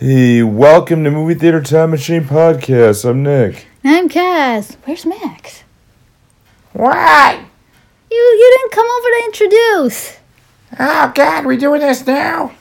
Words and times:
Hey, 0.00 0.42
welcome 0.42 1.04
to 1.04 1.10
Movie 1.10 1.34
Theater 1.34 1.60
Time 1.60 1.90
Machine 1.90 2.24
Podcast. 2.24 3.06
I'm 3.06 3.22
Nick. 3.22 3.66
I'm 3.84 4.08
Cass. 4.08 4.78
Where's 4.86 5.04
Max? 5.04 5.62
Why? 6.72 7.44
You 8.10 8.16
you 8.16 8.58
didn't 8.58 8.72
come 8.72 8.86
over 8.86 9.08
to 9.08 9.22
introduce. 9.26 10.18
Oh 10.78 11.12
God, 11.14 11.44
we 11.44 11.58
doing 11.58 11.82
this 11.82 12.06
now? 12.06 12.52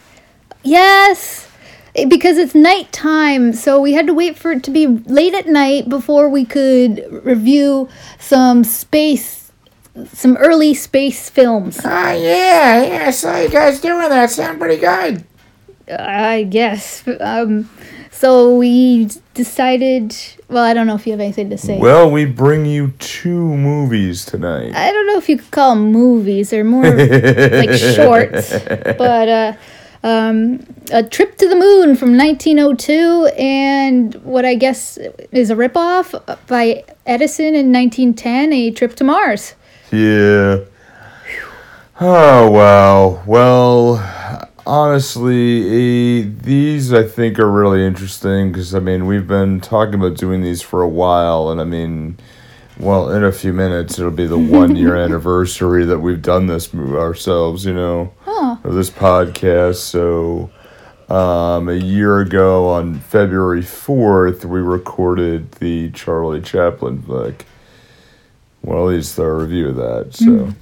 Yes. 0.64 1.48
Eh, 1.96 2.06
Because 2.10 2.38
it's 2.38 2.54
nighttime, 2.54 3.54
so 3.54 3.80
we 3.80 3.94
had 3.94 4.08
to 4.08 4.14
wait 4.14 4.38
for 4.38 4.52
it 4.52 4.64
to 4.64 4.72
be 4.72 4.88
late 4.88 5.34
at 5.34 5.48
night 5.48 5.88
before 5.88 6.28
we 6.28 6.44
could 6.44 7.06
review 7.24 7.88
some 8.20 8.66
space, 8.66 9.54
some 10.12 10.36
early 10.38 10.74
space 10.74 11.30
films. 11.30 11.80
Oh 11.86 11.90
yeah, 11.90 12.84
yeah. 12.84 13.04
I 13.08 13.12
saw 13.12 13.38
you 13.40 13.48
guys 13.48 13.80
doing 13.80 14.10
that. 14.10 14.30
Sound 14.30 14.60
pretty 14.60 14.82
good. 14.82 15.24
I 15.90 16.44
guess. 16.44 17.04
Um, 17.20 17.70
so 18.12 18.56
we 18.58 19.10
decided. 19.34 20.16
Well, 20.50 20.64
I 20.64 20.74
don't 20.74 20.88
know 20.88 20.96
if 20.96 21.06
you 21.06 21.14
have 21.14 21.20
anything 21.20 21.50
to 21.52 21.58
say. 21.58 21.78
Well, 21.78 22.10
we 22.10 22.26
bring 22.26 22.66
you 22.66 22.90
two 23.00 23.56
movies 23.56 24.26
tonight. 24.26 24.76
I 24.76 24.92
don't 24.92 25.08
know 25.08 25.18
if 25.18 25.30
you 25.30 25.38
could 25.38 25.52
call 25.52 25.76
them 25.76 25.92
movies. 25.92 26.50
They're 26.50 26.64
more 26.64 26.84
like 26.84 27.72
shorts. 27.96 28.52
But 28.52 29.30
uh, 29.30 29.54
um, 30.04 30.66
a 30.92 31.04
trip 31.04 31.38
to 31.38 31.48
the 31.48 31.56
moon 31.56 31.96
from 31.96 32.18
1902, 32.18 33.32
and 33.38 34.16
what 34.24 34.46
I 34.46 34.56
guess 34.56 34.98
is 35.32 35.50
a 35.50 35.56
ripoff 35.56 36.14
by 36.48 36.84
Edison 37.06 37.56
in 37.56 37.72
1910, 37.72 38.54
a 38.54 38.72
trip 38.72 38.96
to 38.96 39.04
Mars. 39.04 39.56
Yeah. 39.92 40.60
Oh, 42.02 42.50
wow. 42.50 43.24
Well, 43.26 43.98
honestly, 44.70 46.22
eh, 46.22 46.26
these 46.42 46.94
I 46.94 47.04
think 47.04 47.40
are 47.40 47.50
really 47.50 47.86
interesting 47.86 48.52
because, 48.52 48.76
I 48.76 48.80
mean, 48.80 49.08
we've 49.08 49.28
been 49.28 49.60
talking 49.60 49.96
about 49.96 50.16
doing 50.18 50.42
these 50.44 50.62
for 50.62 50.82
a 50.82 50.88
while, 50.88 51.50
and 51.50 51.60
I 51.60 51.64
mean, 51.64 52.18
well, 52.80 53.10
in 53.10 53.24
a 53.24 53.32
few 53.32 53.52
minutes, 53.52 53.98
it'll 53.98 54.12
be 54.12 54.28
the 54.28 54.38
one 54.60 54.76
year 54.76 54.96
anniversary 54.96 55.86
that 55.86 56.00
we've 56.00 56.22
done 56.22 56.46
this 56.48 56.74
move 56.74 56.96
ourselves, 56.96 57.66
you 57.66 57.74
know, 57.74 58.14
Huh. 58.22 58.58
of 58.64 58.76
this 58.76 58.90
podcast. 58.92 59.78
So, 59.78 60.52
um, 61.14 61.68
a 61.68 61.74
year 61.74 62.20
ago 62.20 62.70
on 62.70 63.00
February 63.00 63.64
4th, 63.64 64.46
we 64.46 64.60
recorded 64.60 65.52
the 65.54 65.90
Charlie 65.92 66.42
Chaplin 66.42 66.98
book. 66.98 67.44
Well, 68.62 68.88
at 68.88 68.94
least 68.94 69.16
the 69.16 69.26
review 69.26 69.70
of 69.70 69.76
that. 69.78 70.14
So, 70.14 70.54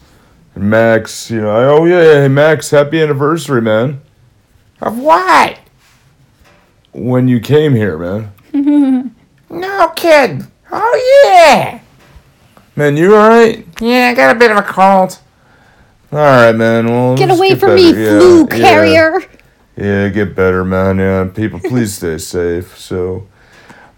and 0.56 0.70
Max, 0.70 1.30
you 1.30 1.42
know, 1.42 1.50
I, 1.50 1.64
oh 1.66 1.86
yeah, 1.86 2.22
hey 2.22 2.28
Max, 2.30 2.70
happy 2.72 3.02
anniversary, 3.02 3.62
man. 3.62 4.02
Of 4.81 4.97
what? 5.00 5.58
When 6.94 7.28
you 7.28 7.39
came 7.39 7.73
here, 7.73 7.97
man. 7.97 8.31
No 9.50 9.89
kid. 9.95 10.45
Oh 10.72 11.23
yeah. 11.25 11.80
Man, 12.75 12.97
you 12.97 13.16
alright? 13.16 13.66
Yeah, 13.80 14.09
I 14.09 14.14
got 14.14 14.36
a 14.36 14.39
bit 14.39 14.52
of 14.52 14.58
a 14.58 14.61
cold. 14.61 15.19
Alright, 16.11 16.53
man. 16.56 16.86
Well, 16.88 17.16
Get 17.16 17.30
away 17.31 17.50
get 17.50 17.59
from 17.59 17.75
me. 17.75 17.94
Yeah, 17.94 18.19
flu 18.19 18.45
carrier! 18.47 19.22
Yeah, 19.78 20.09
get 20.09 20.36
better, 20.36 20.66
man. 20.66 20.97
Yeah, 20.97 21.30
people, 21.34 21.59
please 21.62 21.94
stay 21.95 22.17
safe. 22.17 22.78
So, 22.78 23.28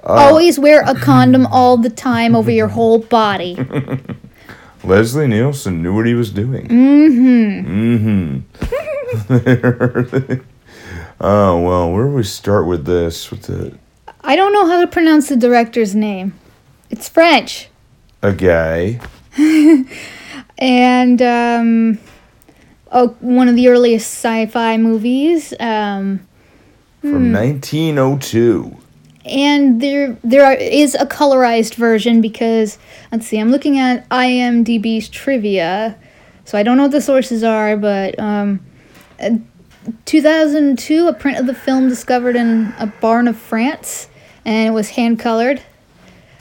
Always 0.03 0.59
wear 0.59 0.81
a 0.85 0.93
condom 0.93 1.45
all 1.51 1.77
the 1.77 1.89
time 1.89 2.35
over 2.35 2.51
your 2.51 2.67
whole 2.67 2.99
body. 2.99 3.57
Leslie 4.83 5.27
Nielsen 5.27 5.81
knew 5.81 5.95
what 5.95 6.05
he 6.05 6.13
was 6.13 6.29
doing. 6.31 6.67
Mm-hmm. 6.67 8.45
Mm-hmm. 9.27 10.41
Oh 11.21 11.61
well, 11.61 11.91
where 11.91 12.05
do 12.05 12.11
we 12.13 12.23
start 12.23 12.67
with 12.67 12.85
this? 12.85 13.31
With 13.31 13.43
the 13.43 13.77
I 14.21 14.35
don't 14.35 14.53
know 14.53 14.67
how 14.67 14.81
to 14.81 14.87
pronounce 14.87 15.29
the 15.29 15.35
director's 15.35 15.95
name. 15.95 16.33
It's 16.89 17.07
French. 17.07 17.69
a 18.21 18.33
guy. 18.33 18.99
and 20.57 21.21
um, 21.21 21.99
oh, 22.91 23.09
one 23.19 23.47
of 23.47 23.55
the 23.55 23.67
earliest 23.69 24.07
sci-fi 24.11 24.77
movies. 24.77 25.53
Um, 25.59 26.25
From 27.01 27.31
1902. 27.31 28.75
and 29.25 29.81
there 29.81 30.17
there 30.23 30.45
are, 30.45 30.53
is 30.53 30.95
a 30.95 31.05
colorized 31.05 31.75
version 31.75 32.19
because 32.21 32.77
let's 33.11 33.27
see, 33.27 33.37
I'm 33.39 33.51
looking 33.51 33.77
at 33.79 34.07
IMDb's 34.09 35.07
trivia, 35.09 35.97
so 36.43 36.57
I 36.57 36.63
don't 36.63 36.75
know 36.77 36.83
what 36.83 36.91
the 36.91 37.01
sources 37.01 37.43
are, 37.43 37.77
but 37.77 38.19
um, 38.19 38.59
2002, 40.05 41.07
a 41.07 41.13
print 41.13 41.37
of 41.37 41.45
the 41.45 41.53
film 41.53 41.87
discovered 41.89 42.35
in 42.35 42.73
a 42.77 42.87
barn 42.87 43.27
of 43.27 43.37
France, 43.37 44.07
and 44.45 44.67
it 44.67 44.71
was 44.71 44.91
hand 44.91 45.19
colored. 45.19 45.61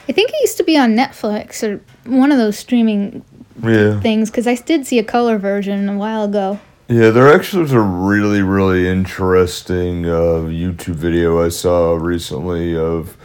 I 0.08 0.12
think 0.12 0.30
it 0.30 0.36
used 0.40 0.56
to 0.56 0.64
be 0.64 0.76
on 0.78 0.96
Netflix 0.96 1.62
or 1.62 1.80
one 2.08 2.32
of 2.32 2.38
those 2.38 2.58
streaming 2.58 3.22
Yeah. 3.62 4.00
things 4.00 4.30
because 4.30 4.46
I 4.46 4.54
did 4.54 4.86
see 4.86 4.98
a 4.98 5.04
color 5.04 5.36
version 5.38 5.88
a 5.88 5.96
while 5.96 6.24
ago. 6.24 6.58
Yeah, 6.88 7.10
there 7.10 7.30
actually 7.30 7.62
was 7.62 7.72
a 7.72 7.80
really, 7.80 8.40
really 8.40 8.88
interesting 8.88 10.06
uh, 10.06 10.48
YouTube 10.48 10.94
video 10.94 11.44
I 11.44 11.50
saw 11.50 11.94
recently 11.96 12.74
of 12.74 13.16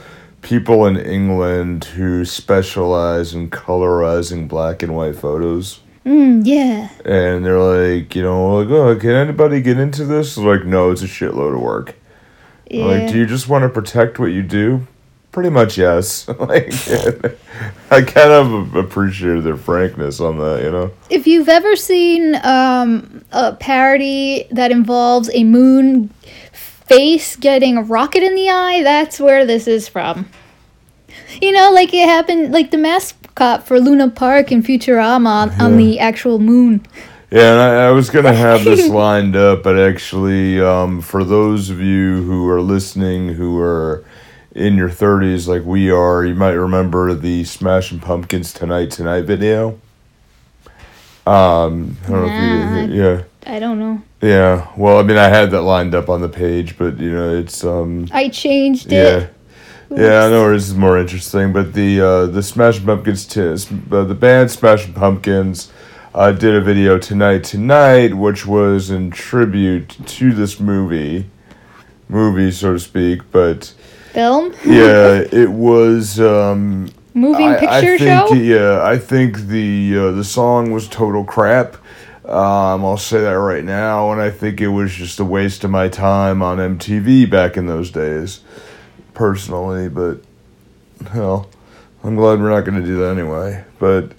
people 0.42 0.86
in 0.86 0.98
England 0.98 1.86
who 1.86 2.26
specialize 2.26 3.34
in 3.34 3.50
colorizing 3.50 4.50
black 4.50 4.84
and 4.84 4.94
white 4.94 5.16
photos. 5.16 5.80
Mm, 6.06 6.42
yeah. 6.46 6.90
And 7.06 7.46
they're 7.46 7.60
like, 7.60 8.16
you 8.16 8.24
know, 8.24 8.58
like, 8.58 8.70
oh, 8.70 8.96
can 9.00 9.12
anybody 9.12 9.62
get 9.62 9.80
into 9.80 10.06
this? 10.06 10.38
Like, 10.38 10.66
no, 10.66 10.92
it's 10.92 11.02
a 11.02 11.08
shitload 11.08 11.56
of 11.56 11.62
work. 11.62 11.96
Yeah. 12.70 12.86
Like, 12.86 13.12
do 13.12 13.18
you 13.18 13.26
just 13.26 13.48
want 13.48 13.64
to 13.64 13.70
protect 13.70 14.20
what 14.20 14.28
you 14.28 14.42
do? 14.44 14.88
Pretty 15.32 15.50
much, 15.50 15.78
yes. 15.78 16.28
like, 16.40 16.74
I 17.90 18.02
kind 18.02 18.32
of 18.32 18.76
appreciated 18.76 19.44
their 19.44 19.58
frankness 19.58 20.20
on 20.20 20.38
that, 20.38 20.62
you 20.64 20.72
know? 20.72 20.92
if 21.10 21.26
you've 21.26 21.50
ever 21.50 21.76
seen 21.76 22.36
um, 22.44 23.24
a 23.32 23.54
parody 23.54 24.48
that 24.52 24.72
involves 24.72 25.30
a 25.34 25.44
moon 25.44 26.10
face 26.52 27.36
getting 27.36 27.78
a 27.78 27.82
rocket 27.82 28.24
in 28.24 28.36
the 28.36 28.50
eye, 28.50 28.84
that's 28.84 29.20
where 29.20 29.46
this 29.46 29.68
is 29.68 29.88
from. 29.88 30.30
You 31.42 31.52
know, 31.52 31.72
like 31.72 31.94
it 31.94 32.08
happened, 32.08 32.52
like 32.52 32.72
the 32.72 32.78
mascot 32.78 33.68
for 33.68 33.80
Luna 33.80 34.10
Park 34.10 34.52
in 34.52 34.64
Futurama 34.64 35.28
on, 35.28 35.62
on 35.62 35.78
the 35.78 36.00
actual 36.00 36.40
moon. 36.40 36.86
Yeah, 37.34 37.54
and 37.54 37.62
I, 37.62 37.88
I 37.88 37.92
was 37.92 38.12
gonna 38.12 38.32
have 38.32 38.64
this 38.64 38.88
lined 38.90 39.36
up, 39.36 39.64
but 39.64 39.80
actually, 39.80 40.62
um, 40.62 41.02
for 41.02 41.24
those 41.24 41.72
of 41.72 41.80
you 41.80 42.22
who 42.22 42.48
are 42.48 42.62
listening 42.62 43.30
who 43.30 43.60
are 43.60 44.06
in 44.54 44.76
your 44.76 44.92
thirties, 44.92 45.48
like 45.48 45.64
we 45.64 45.90
are, 45.90 46.24
you 46.24 46.36
might 46.36 46.52
remember 46.52 47.16
the 47.16 47.44
Smashing 47.44 48.00
Pumpkins 48.02 48.54
Tonight 48.54 48.92
Tonight 48.92 49.22
video. 49.22 49.80
Um, 51.26 51.98
I 52.06 52.10
don't 52.10 52.28
know 52.28 52.78
if 52.84 52.90
you, 52.90 53.02
yeah, 53.02 53.24
I 53.48 53.60
don't 53.60 53.80
know. 53.80 54.04
yeah. 54.22 54.68
Well, 54.78 55.00
I 55.00 55.02
mean, 55.04 55.18
I 55.18 55.30
had 55.30 55.50
that 55.52 55.62
lined 55.62 55.96
up 55.96 56.10
on 56.10 56.22
the 56.22 56.30
page, 56.30 56.78
but 56.78 57.00
you 57.00 57.12
know, 57.12 57.34
it's 57.34 57.64
um, 57.64 58.10
I 58.12 58.30
changed 58.30 58.92
yeah. 58.92 59.18
it. 59.18 59.34
Yeah, 59.96 60.26
I 60.26 60.30
know 60.30 60.52
this 60.52 60.68
is 60.68 60.76
more 60.76 60.98
interesting, 60.98 61.54
but 61.54 61.74
the 61.74 62.02
uh, 62.02 62.26
the 62.26 62.42
Smashing 62.42 62.86
Pumpkins, 62.86 63.26
t- 63.26 63.42
uh, 63.42 64.04
the 64.04 64.16
band 64.16 64.50
Smashing 64.50 64.94
Pumpkins, 64.94 65.72
uh, 66.16 66.32
did 66.32 66.56
a 66.56 66.62
video 66.62 66.98
tonight 66.98 67.44
tonight, 67.44 68.16
which 68.16 68.46
was 68.46 68.90
in 68.90 69.12
tribute 69.12 69.90
to 70.06 70.34
this 70.34 70.60
movie, 70.60 71.30
movie 72.10 72.52
so 72.52 72.74
to 72.74 72.80
speak. 72.80 73.22
But 73.32 73.74
Film? 74.14 74.54
yeah, 74.66 75.24
it 75.32 75.52
was. 75.52 76.20
Um, 76.20 76.90
Moving 77.16 77.46
I, 77.46 77.58
I 77.58 77.60
picture 77.60 77.98
think, 78.00 78.28
show? 78.30 78.34
Yeah, 78.34 78.84
I 78.84 78.98
think 78.98 79.42
the 79.42 79.96
uh, 79.98 80.12
the 80.12 80.24
song 80.24 80.72
was 80.72 80.88
total 80.88 81.24
crap. 81.24 81.76
Um, 82.26 82.84
I'll 82.86 82.98
say 82.98 83.22
that 83.22 83.34
right 83.34 83.64
now, 83.64 84.12
and 84.12 84.20
I 84.20 84.32
think 84.32 84.62
it 84.62 84.70
was 84.70 84.94
just 84.94 85.20
a 85.20 85.26
waste 85.26 85.64
of 85.64 85.70
my 85.70 85.90
time 85.90 86.42
on 86.42 86.58
MTV 86.58 87.30
back 87.30 87.58
in 87.58 87.68
those 87.68 87.92
days, 87.92 88.40
personally. 89.14 89.90
But 89.90 90.22
hell, 91.12 91.50
I'm 92.04 92.16
glad 92.16 92.40
we're 92.40 92.50
not 92.50 92.62
going 92.62 92.80
to 92.82 92.86
do 92.86 92.98
that 93.00 93.18
anyway. 93.18 93.64
But 93.80 94.12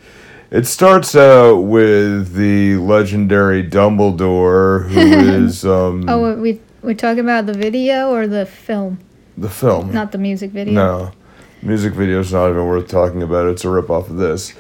it 0.51 0.67
starts 0.67 1.15
out 1.17 1.57
with 1.63 2.35
the 2.35 2.77
legendary 2.77 3.69
Dumbledore, 3.69 4.89
who 4.89 5.01
is 5.45 5.65
um, 5.67 6.09
Oh, 6.09 6.35
we, 6.37 6.61
we're 6.83 6.95
talking 6.95 7.21
about 7.21 7.47
the 7.47 7.55
video 7.55 8.11
or 8.13 8.27
the 8.27 8.47
film? 8.47 8.99
the 9.37 9.51
film. 9.51 9.93
Not 9.93 10.13
the 10.13 10.19
music 10.19 10.53
video. 10.53 10.75
No, 10.75 11.13
music 11.61 11.93
video 11.95 12.21
is 12.21 12.33
not 12.33 12.51
even 12.51 12.67
worth 12.67 12.87
talking 12.87 13.21
about. 13.23 13.47
It's 13.49 13.65
a 13.65 13.69
rip 13.69 13.91
off 13.91 14.09
of 14.09 14.17
this. 14.17 14.55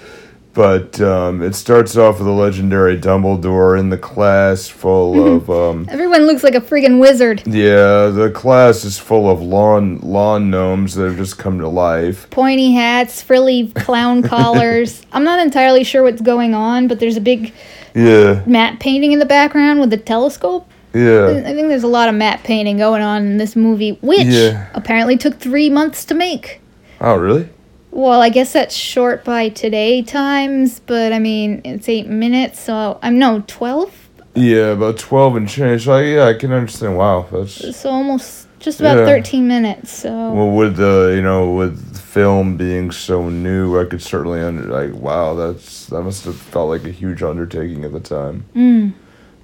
But 0.55 1.01
um, 1.01 1.43
it 1.43 1.55
starts 1.57 1.97
off 1.97 2.21
with 2.21 2.29
a 2.29 2.33
legendary 2.33 2.97
Dumbledore 2.97 3.79
in 3.79 3.91
the 3.91 3.99
class 3.99 4.69
full 4.69 5.35
of 5.37 5.51
um, 5.51 5.87
Everyone 5.91 6.27
looks 6.27 6.45
like 6.45 6.55
a 6.55 6.61
freaking 6.61 7.01
wizard. 7.01 7.43
yeah. 7.45 8.07
The 8.07 8.31
class 8.33 8.85
is 8.85 8.97
full 8.99 9.29
of 9.29 9.43
lawn 9.43 9.99
lawn 9.99 10.51
gnomes 10.51 10.95
that 10.95 11.07
have 11.09 11.17
just 11.17 11.39
come 11.39 11.59
to 11.59 11.69
life. 11.69 12.31
pointy 12.31 12.73
hats, 12.73 13.21
frilly 13.21 13.69
clown 13.75 14.23
collars. 14.35 15.03
I'm 15.13 15.25
not 15.25 15.41
entirely 15.41 15.83
sure 15.83 16.05
what's 16.05 16.23
going 16.23 16.55
on, 16.55 16.87
but 16.87 17.01
there's 17.01 17.17
a 17.17 17.21
big 17.21 17.53
Yeah, 17.93 18.43
matte 18.47 18.79
painting 18.79 19.11
in 19.11 19.19
the 19.19 19.27
background 19.27 19.81
with 19.81 19.93
a 19.93 19.97
telescope. 19.99 20.71
Yeah. 20.95 21.43
I 21.45 21.53
think 21.53 21.67
there's 21.67 21.83
a 21.83 21.89
lot 21.89 22.09
of 22.09 22.15
matte 22.15 22.45
painting 22.45 22.77
going 22.79 23.03
on 23.03 23.23
in 23.27 23.37
this 23.39 23.57
movie, 23.57 23.99
which 24.03 24.27
Yeah. 24.27 24.69
apparently 24.75 25.17
took 25.17 25.41
three 25.41 25.69
months 25.69 26.05
to 26.05 26.15
make. 26.15 26.61
Oh, 27.01 27.17
really? 27.17 27.49
Well, 27.95 28.21
I 28.21 28.29
guess 28.29 28.53
that's 28.53 28.75
short 28.75 29.25
by 29.25 29.51
today 29.51 30.03
times, 30.03 30.81
but 30.81 31.13
I 31.13 31.21
mean, 31.21 31.63
it's 31.65 31.89
eight 31.89 32.09
minutes, 32.09 32.59
so 32.59 32.99
I'm 33.03 33.21
no, 33.21 33.45
12? 33.47 34.11
Yeah, 34.35 34.73
about 34.73 34.99
12 34.99 35.37
and 35.37 35.49
change. 35.49 35.85
So, 35.85 35.99
yeah, 35.99 36.27
I 36.27 36.35
can 36.35 36.53
understand. 36.53 36.97
Wow. 36.97 37.25
That's. 37.31 37.77
So 37.77 37.91
almost 37.91 38.49
just 38.59 38.81
about 38.81 38.97
Yeah. 38.99 39.07
13 39.07 39.47
minutes, 39.47 39.93
so. 39.93 40.11
Well, 40.11 40.51
with 40.51 40.75
the, 40.77 41.13
you 41.15 41.23
know, 41.23 41.53
with 41.53 41.97
film 41.97 42.57
being 42.57 42.91
so 42.91 43.29
new, 43.29 43.81
I 43.81 43.85
could 43.85 44.03
certainly, 44.03 44.41
under, 44.41 44.65
like, 44.65 44.93
wow, 45.01 45.35
that's, 45.35 45.87
that 45.87 46.03
must 46.03 46.25
have 46.25 46.35
felt 46.37 46.71
like 46.71 46.85
a 46.85 46.91
huge 46.91 47.23
undertaking 47.23 47.85
at 47.85 47.93
the 47.93 48.01
time. 48.01 48.45
Mm. 48.57 48.93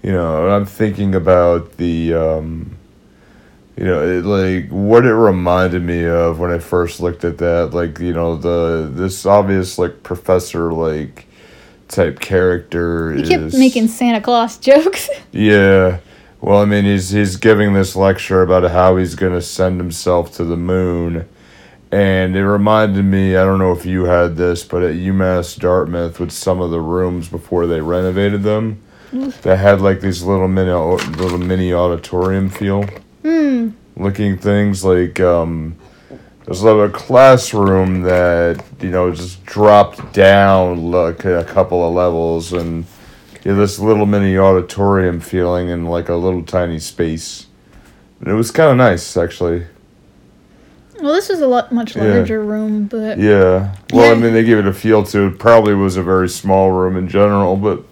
You 0.02 0.10
know, 0.10 0.48
I'm 0.50 0.66
thinking 0.66 1.14
about 1.14 1.76
the, 1.76 2.14
um, 2.14 2.76
you 3.76 3.84
know, 3.84 4.02
it, 4.02 4.24
like 4.24 4.68
what 4.68 5.04
it 5.04 5.14
reminded 5.14 5.82
me 5.82 6.04
of 6.04 6.38
when 6.38 6.50
I 6.50 6.58
first 6.58 7.00
looked 7.00 7.24
at 7.24 7.38
that, 7.38 7.72
like 7.72 7.98
you 7.98 8.12
know, 8.12 8.36
the 8.36 8.90
this 8.92 9.24
obvious 9.24 9.78
like 9.78 10.02
professor 10.02 10.72
like 10.72 11.26
type 11.88 12.20
character 12.20 13.12
He 13.12 13.22
is 13.22 13.28
kept 13.28 13.54
making 13.54 13.88
Santa 13.88 14.20
Claus 14.20 14.58
jokes. 14.58 15.08
yeah. 15.32 16.00
Well, 16.40 16.62
I 16.62 16.64
mean, 16.64 16.84
he's 16.84 17.10
he's 17.10 17.36
giving 17.36 17.74
this 17.74 17.94
lecture 17.94 18.42
about 18.42 18.70
how 18.70 18.96
he's 18.96 19.14
gonna 19.14 19.42
send 19.42 19.78
himself 19.78 20.34
to 20.36 20.44
the 20.44 20.56
moon, 20.56 21.28
and 21.92 22.34
it 22.34 22.46
reminded 22.46 23.04
me. 23.04 23.36
I 23.36 23.44
don't 23.44 23.58
know 23.58 23.72
if 23.72 23.84
you 23.84 24.04
had 24.04 24.36
this, 24.36 24.64
but 24.64 24.82
at 24.82 24.94
UMass 24.94 25.58
Dartmouth, 25.58 26.18
with 26.18 26.32
some 26.32 26.60
of 26.60 26.70
the 26.70 26.80
rooms 26.80 27.28
before 27.28 27.66
they 27.66 27.82
renovated 27.82 28.42
them, 28.42 28.82
they 29.42 29.56
had 29.56 29.82
like 29.82 30.00
these 30.00 30.22
little 30.22 30.48
mini 30.48 30.72
little 30.72 31.38
mini 31.38 31.74
auditorium 31.74 32.48
feel 32.48 32.86
Hmm. 33.50 33.70
looking 33.96 34.38
things 34.38 34.84
like 34.84 35.18
um 35.18 35.74
there's 36.44 36.62
a 36.64 36.88
classroom 36.88 38.02
that 38.02 38.64
you 38.80 38.90
know 38.90 39.12
just 39.12 39.44
dropped 39.44 40.12
down 40.12 40.90
like 40.90 41.24
a 41.24 41.44
couple 41.44 41.86
of 41.86 41.94
levels 41.94 42.52
and 42.52 42.84
yeah 43.44 43.54
this 43.54 43.78
little 43.78 44.06
mini 44.06 44.38
auditorium 44.38 45.20
feeling 45.20 45.68
in 45.68 45.86
like 45.86 46.08
a 46.08 46.14
little 46.14 46.42
tiny 46.44 46.78
space. 46.78 47.46
And 48.20 48.28
it 48.28 48.34
was 48.34 48.50
kind 48.50 48.70
of 48.70 48.76
nice 48.76 49.16
actually. 49.16 49.66
Well, 51.00 51.14
this 51.14 51.28
was 51.30 51.40
a 51.40 51.46
lot 51.46 51.72
much 51.72 51.96
Yeah. 51.96 52.04
larger 52.04 52.44
room, 52.44 52.84
but 52.86 53.18
yeah. 53.18 53.74
Well 53.92 54.12
i 54.12 54.14
mean 54.14 54.32
they 54.32 54.44
gave 54.44 54.58
it 54.58 54.66
a 54.66 54.72
feel 54.72 55.02
to 55.04 55.26
it. 55.28 55.38
Probably 55.38 55.74
was 55.74 55.96
a 55.96 56.02
very 56.02 56.28
small 56.28 56.70
room 56.70 56.96
in 56.96 57.08
general 57.08 57.56
but 57.56 57.82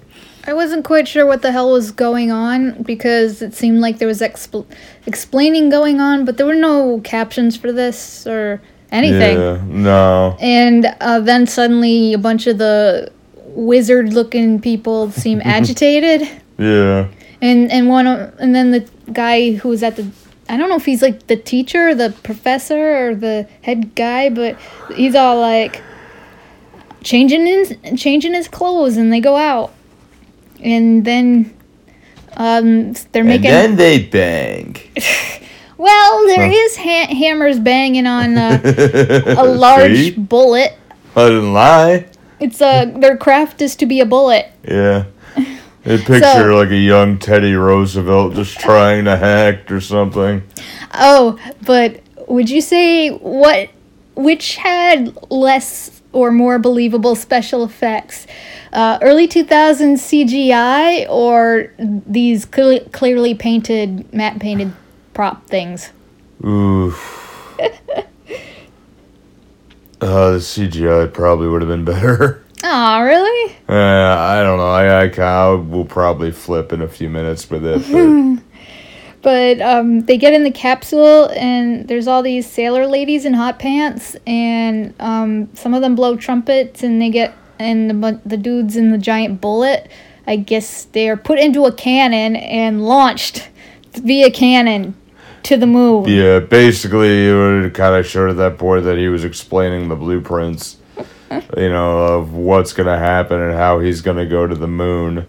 I 0.49 0.55
wasn't 0.55 0.87
quite 0.87 1.07
sure 1.07 1.27
what 1.27 1.43
the 1.43 1.53
hell 1.53 1.71
was 1.73 1.91
going 1.91 2.31
on 2.33 2.83
because 2.83 3.43
it 3.43 3.53
seemed 3.53 3.81
like 3.81 3.99
there 3.99 4.09
was 4.09 4.23
expl- 4.23 4.65
explaining 5.05 5.69
going 5.69 6.01
on, 6.01 6.25
but 6.25 6.39
there 6.39 6.47
were 6.47 6.55
no 6.55 7.01
captions 7.05 7.55
for 7.55 7.71
this 7.71 8.27
or 8.27 8.63
anything. 8.91 9.39
yeah 9.39 9.63
no. 9.67 10.39
And 10.41 10.87
uh, 11.03 11.21
then 11.21 11.47
suddenly 11.47 12.15
a 12.15 12.19
bunch 12.19 12.47
of 12.47 12.57
the 12.57 13.13
wizard-looking 13.49 14.63
people 14.63 15.11
seem 15.11 15.43
agitated, 15.45 16.27
yeah. 16.57 17.09
And 17.43 17.71
and 17.71 17.91
one 17.91 18.07
and 18.07 18.55
then 18.55 18.71
the 18.71 18.89
guy 19.13 19.53
who 19.53 19.69
was 19.69 19.83
at 19.83 19.97
the 19.97 20.11
I 20.49 20.57
don't 20.57 20.71
know 20.71 20.77
if 20.77 20.87
he's 20.87 21.03
like 21.03 21.27
the 21.27 21.37
teacher, 21.37 21.95
the 21.95 22.15
professor, 22.23 23.11
or 23.11 23.15
the 23.15 23.47
head 23.61 23.95
guy, 23.95 24.31
but 24.31 24.57
he's 24.97 25.15
all 25.15 25.39
like 25.39 25.83
changing 27.05 27.45
his 27.45 27.77
changing 28.01 28.33
his 28.33 28.49
clothes, 28.49 28.97
and 28.97 29.13
they 29.13 29.21
go 29.21 29.37
out, 29.37 29.75
and 30.63 31.05
then 31.05 31.55
um 32.37 32.93
they're 33.13 33.25
making 33.25 33.47
And 33.51 33.73
then 33.73 33.77
they 33.77 34.03
bang 34.05 34.77
well 35.79 36.27
there 36.27 36.51
is 36.51 36.77
ha- 36.77 37.15
hammers 37.15 37.59
banging 37.59 38.07
on 38.07 38.37
uh, 38.37 38.61
a 39.39 39.45
large 39.45 39.97
See? 39.97 40.11
bullet. 40.13 40.77
i 41.17 41.29
didn't 41.29 41.53
lie 41.53 42.07
It's 42.41 42.61
a 42.61 42.85
their 42.97 43.17
craft 43.17 43.61
is 43.63 43.75
to 43.77 43.87
be 43.87 43.99
a 44.01 44.07
bullet. 44.07 44.47
Yeah. 44.63 45.05
They 45.83 45.99
picture 46.11 46.21
So- 46.21 46.57
like 46.57 46.71
a 46.71 46.77
young 46.77 47.19
Teddy 47.19 47.55
Roosevelt 47.55 48.35
just 48.35 48.59
trying 48.61 49.07
to 49.07 49.17
hack 49.17 49.71
or 49.73 49.81
something. 49.81 50.43
Oh, 50.95 51.37
but 51.67 52.01
would 52.29 52.49
you 52.51 52.61
say 52.61 53.11
what 53.11 53.71
which 54.15 54.57
had 54.57 55.17
less 55.31 55.98
or 56.13 56.31
more 56.31 56.59
believable 56.59 57.15
special 57.15 57.65
effects? 57.65 58.27
Uh, 58.73 58.99
early 59.03 59.27
2000s 59.27 59.99
CGI 59.99 61.07
or 61.09 61.73
these 61.79 62.45
clearly, 62.45 62.81
clearly 62.93 63.35
painted, 63.35 64.13
matte 64.13 64.39
painted 64.39 64.73
prop 65.15 65.47
things? 65.47 65.91
Ooh. 66.45 66.95
Uh, 70.01 70.33
the 70.33 70.39
CGI 70.39 71.13
probably 71.13 71.49
would 71.49 71.61
have 71.61 71.69
been 71.69 71.85
better. 71.85 72.45
Oh, 72.65 73.03
really? 73.03 73.57
Uh, 73.69 73.73
I 74.19 74.43
don't 74.43 74.59
know. 74.59 74.69
I, 74.69 75.05
I, 75.05 75.23
I 75.23 75.55
will 75.55 75.85
probably 75.85 76.33
flip 76.33 76.73
in 76.73 76.83
a 76.83 76.89
few 76.89 77.09
minutes 77.09 77.49
with 77.49 77.65
it. 77.65 78.43
But 79.29 79.61
um, 79.61 80.07
they 80.07 80.17
get 80.17 80.33
in 80.33 80.43
the 80.43 80.51
capsule, 80.51 81.29
and 81.37 81.87
there's 81.87 82.07
all 82.07 82.23
these 82.23 82.51
sailor 82.51 82.87
ladies 82.87 83.27
in 83.27 83.35
hot 83.35 83.59
pants, 83.59 84.17
and 84.27 84.95
um, 85.01 85.55
some 85.55 85.75
of 85.75 85.83
them 85.83 85.95
blow 85.95 86.17
trumpets, 86.17 86.83
and 86.83 86.99
they 86.99 87.11
get 87.11 87.37
and 87.59 87.91
the 87.91 88.21
the 88.25 88.39
dudes 88.39 88.75
in 88.75 88.91
the 88.91 88.97
giant 88.97 89.43
bullet. 89.43 89.91
I 90.27 90.37
guess 90.37 90.85
they 90.85 91.11
are 91.11 91.17
put 91.19 91.39
into 91.39 91.67
a 91.67 91.73
cannon 91.73 92.37
and 92.37 92.87
launched 92.87 93.51
via 93.93 94.31
cannon 94.31 94.97
to 95.43 95.59
the 95.59 95.67
moon. 95.67 96.09
yeah, 96.09 96.39
basically, 96.39 97.27
it 97.27 97.75
kind 97.75 97.97
of 97.97 98.07
showed 98.07 98.31
at 98.31 98.39
that 98.39 98.57
point 98.57 98.85
that 98.85 98.97
he 98.97 99.09
was 99.09 99.25
explaining 99.25 99.91
the 99.91 99.97
blueprints, 99.97 100.79
you 101.31 101.69
know, 101.69 101.99
of 101.99 102.33
what's 102.33 102.73
going 102.73 102.87
to 102.87 102.97
happen 102.97 103.39
and 103.43 103.53
how 103.53 103.79
he's 103.79 104.01
going 104.01 104.17
to 104.17 104.25
go 104.25 104.47
to 104.47 104.55
the 104.55 104.67
moon. 104.67 105.27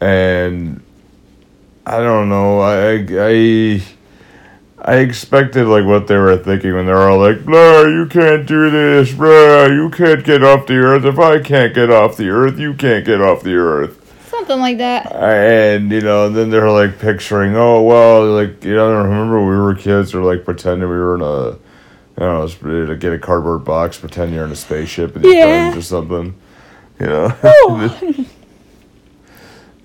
And 0.00 0.85
I 1.88 1.98
don't 2.00 2.28
know. 2.28 2.58
I, 2.60 3.06
I, 3.08 3.82
I 4.80 4.96
expected 4.96 5.66
like 5.68 5.84
what 5.84 6.08
they 6.08 6.16
were 6.16 6.36
thinking 6.36 6.74
when 6.74 6.86
they 6.86 6.92
were 6.92 7.08
all 7.08 7.18
like, 7.18 7.44
"Blah, 7.44 7.82
you 7.82 8.06
can't 8.06 8.46
do 8.46 8.70
this, 8.70 9.12
blah, 9.12 9.66
you 9.66 9.88
can't 9.90 10.24
get 10.24 10.42
off 10.42 10.66
the 10.66 10.74
earth. 10.74 11.04
If 11.04 11.18
I 11.18 11.38
can't 11.40 11.72
get 11.74 11.90
off 11.90 12.16
the 12.16 12.28
earth, 12.28 12.58
you 12.58 12.74
can't 12.74 13.04
get 13.04 13.20
off 13.20 13.42
the 13.42 13.54
earth." 13.54 14.02
Something 14.28 14.58
like 14.58 14.78
that. 14.78 15.12
And 15.14 15.90
you 15.92 16.00
know, 16.00 16.28
then 16.28 16.50
they're 16.50 16.70
like 16.70 16.98
picturing, 16.98 17.56
oh 17.56 17.82
well, 17.82 18.32
like 18.32 18.64
you 18.64 18.74
know, 18.74 18.92
I 18.92 19.02
remember 19.04 19.38
when 19.38 19.48
we 19.50 19.56
were 19.56 19.74
kids, 19.76 20.12
or 20.14 20.22
like 20.24 20.44
pretending 20.44 20.88
we 20.88 20.94
were 20.96 21.14
in 21.14 21.20
a, 21.22 21.50
I 22.20 22.26
don't 22.26 22.62
know, 22.62 22.86
to 22.86 22.96
get 22.96 23.12
a 23.12 23.18
cardboard 23.18 23.64
box, 23.64 23.96
pretend 23.98 24.34
you're 24.34 24.44
in 24.44 24.50
a 24.52 24.56
spaceship 24.56 25.14
your 25.22 25.32
Yeah. 25.32 25.76
or 25.76 25.82
something, 25.82 26.34
you 27.00 27.06
know. 27.06 27.32
Oh. 27.44 28.26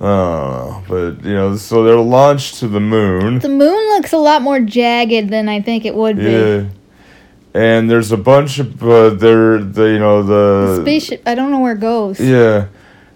Oh. 0.02 0.06
Know, 0.06 0.84
but 0.88 1.24
you 1.24 1.34
know, 1.34 1.56
so 1.56 1.84
they're 1.84 1.96
launched 1.98 2.56
to 2.56 2.68
the 2.68 2.80
moon. 2.80 3.40
The 3.40 3.50
moon 3.50 3.90
looks 3.90 4.14
a 4.14 4.18
lot 4.18 4.42
more 4.42 4.60
jagged 4.60 5.30
than 5.30 5.48
I 5.48 5.62
think 5.62 5.86
it 5.86 5.96
would 5.96 6.18
be. 6.18 6.24
Yeah. 6.24 6.66
And 7.54 7.90
there's 7.90 8.12
a 8.12 8.18
bunch 8.18 8.60
of 8.60 8.82
uh, 8.82 9.10
there, 9.12 9.60
the 9.60 9.84
you 9.84 10.00
know 10.00 10.24
The 10.24 10.76
the 10.78 10.82
spaceship, 10.82 11.22
I 11.26 11.36
don't 11.36 11.52
know 11.52 11.60
where 11.60 11.74
it 11.74 11.82
goes. 11.82 12.20
Yeah, 12.20 12.68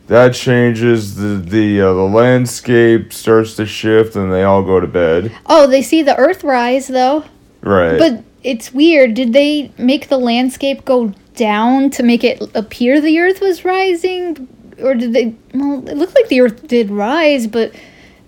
that 0.07 0.35
changes 0.35 1.15
the 1.15 1.37
the 1.37 1.81
uh, 1.81 1.93
the 1.93 2.01
landscape 2.01 3.13
starts 3.13 3.55
to 3.55 3.65
shift, 3.65 4.15
and 4.15 4.31
they 4.31 4.43
all 4.43 4.61
go 4.61 4.79
to 4.79 4.87
bed. 4.87 5.35
Oh, 5.47 5.67
they 5.67 5.81
see 5.81 6.03
the 6.03 6.15
Earth 6.17 6.43
rise 6.43 6.87
though. 6.87 7.23
Right. 7.61 7.97
But 7.97 8.23
it's 8.43 8.73
weird. 8.73 9.15
Did 9.15 9.33
they 9.33 9.71
make 9.77 10.09
the 10.09 10.19
landscape 10.19 10.85
go 10.85 11.13
down 11.35 11.89
to 11.91 12.03
make 12.03 12.23
it 12.23 12.41
appear 12.53 13.01
the 13.01 13.19
Earth 13.19 13.41
was 13.41 13.65
rising, 13.65 14.47
or 14.79 14.95
did 14.95 15.13
they? 15.13 15.35
Well, 15.53 15.87
it 15.87 15.97
looked 15.97 16.15
like 16.15 16.27
the 16.27 16.41
Earth 16.41 16.67
did 16.67 16.89
rise, 16.89 17.47
but 17.47 17.73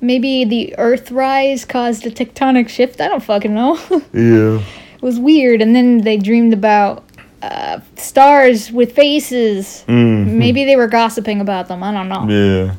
maybe 0.01 0.45
the 0.45 0.77
Earth 0.77 1.11
rise 1.11 1.65
caused 1.65 2.05
a 2.05 2.11
tectonic 2.11 2.69
shift. 2.69 3.01
I 3.01 3.07
don't 3.07 3.23
fucking 3.23 3.53
know. 3.53 3.75
yeah. 4.13 4.63
it 4.95 5.01
was 5.01 5.19
weird. 5.19 5.61
And 5.61 5.75
then 5.75 5.99
they 5.99 6.17
dreamed 6.17 6.53
about 6.53 7.03
uh, 7.41 7.79
stars 7.95 8.71
with 8.71 8.93
faces. 8.93 9.83
Mm. 9.87 10.33
Maybe 10.33 10.65
they 10.65 10.75
were 10.75 10.87
gossiping 10.87 11.41
about 11.41 11.67
them. 11.67 11.83
I 11.83 11.91
don't 11.91 12.09
know. 12.09 12.27
Yeah. 12.27 12.75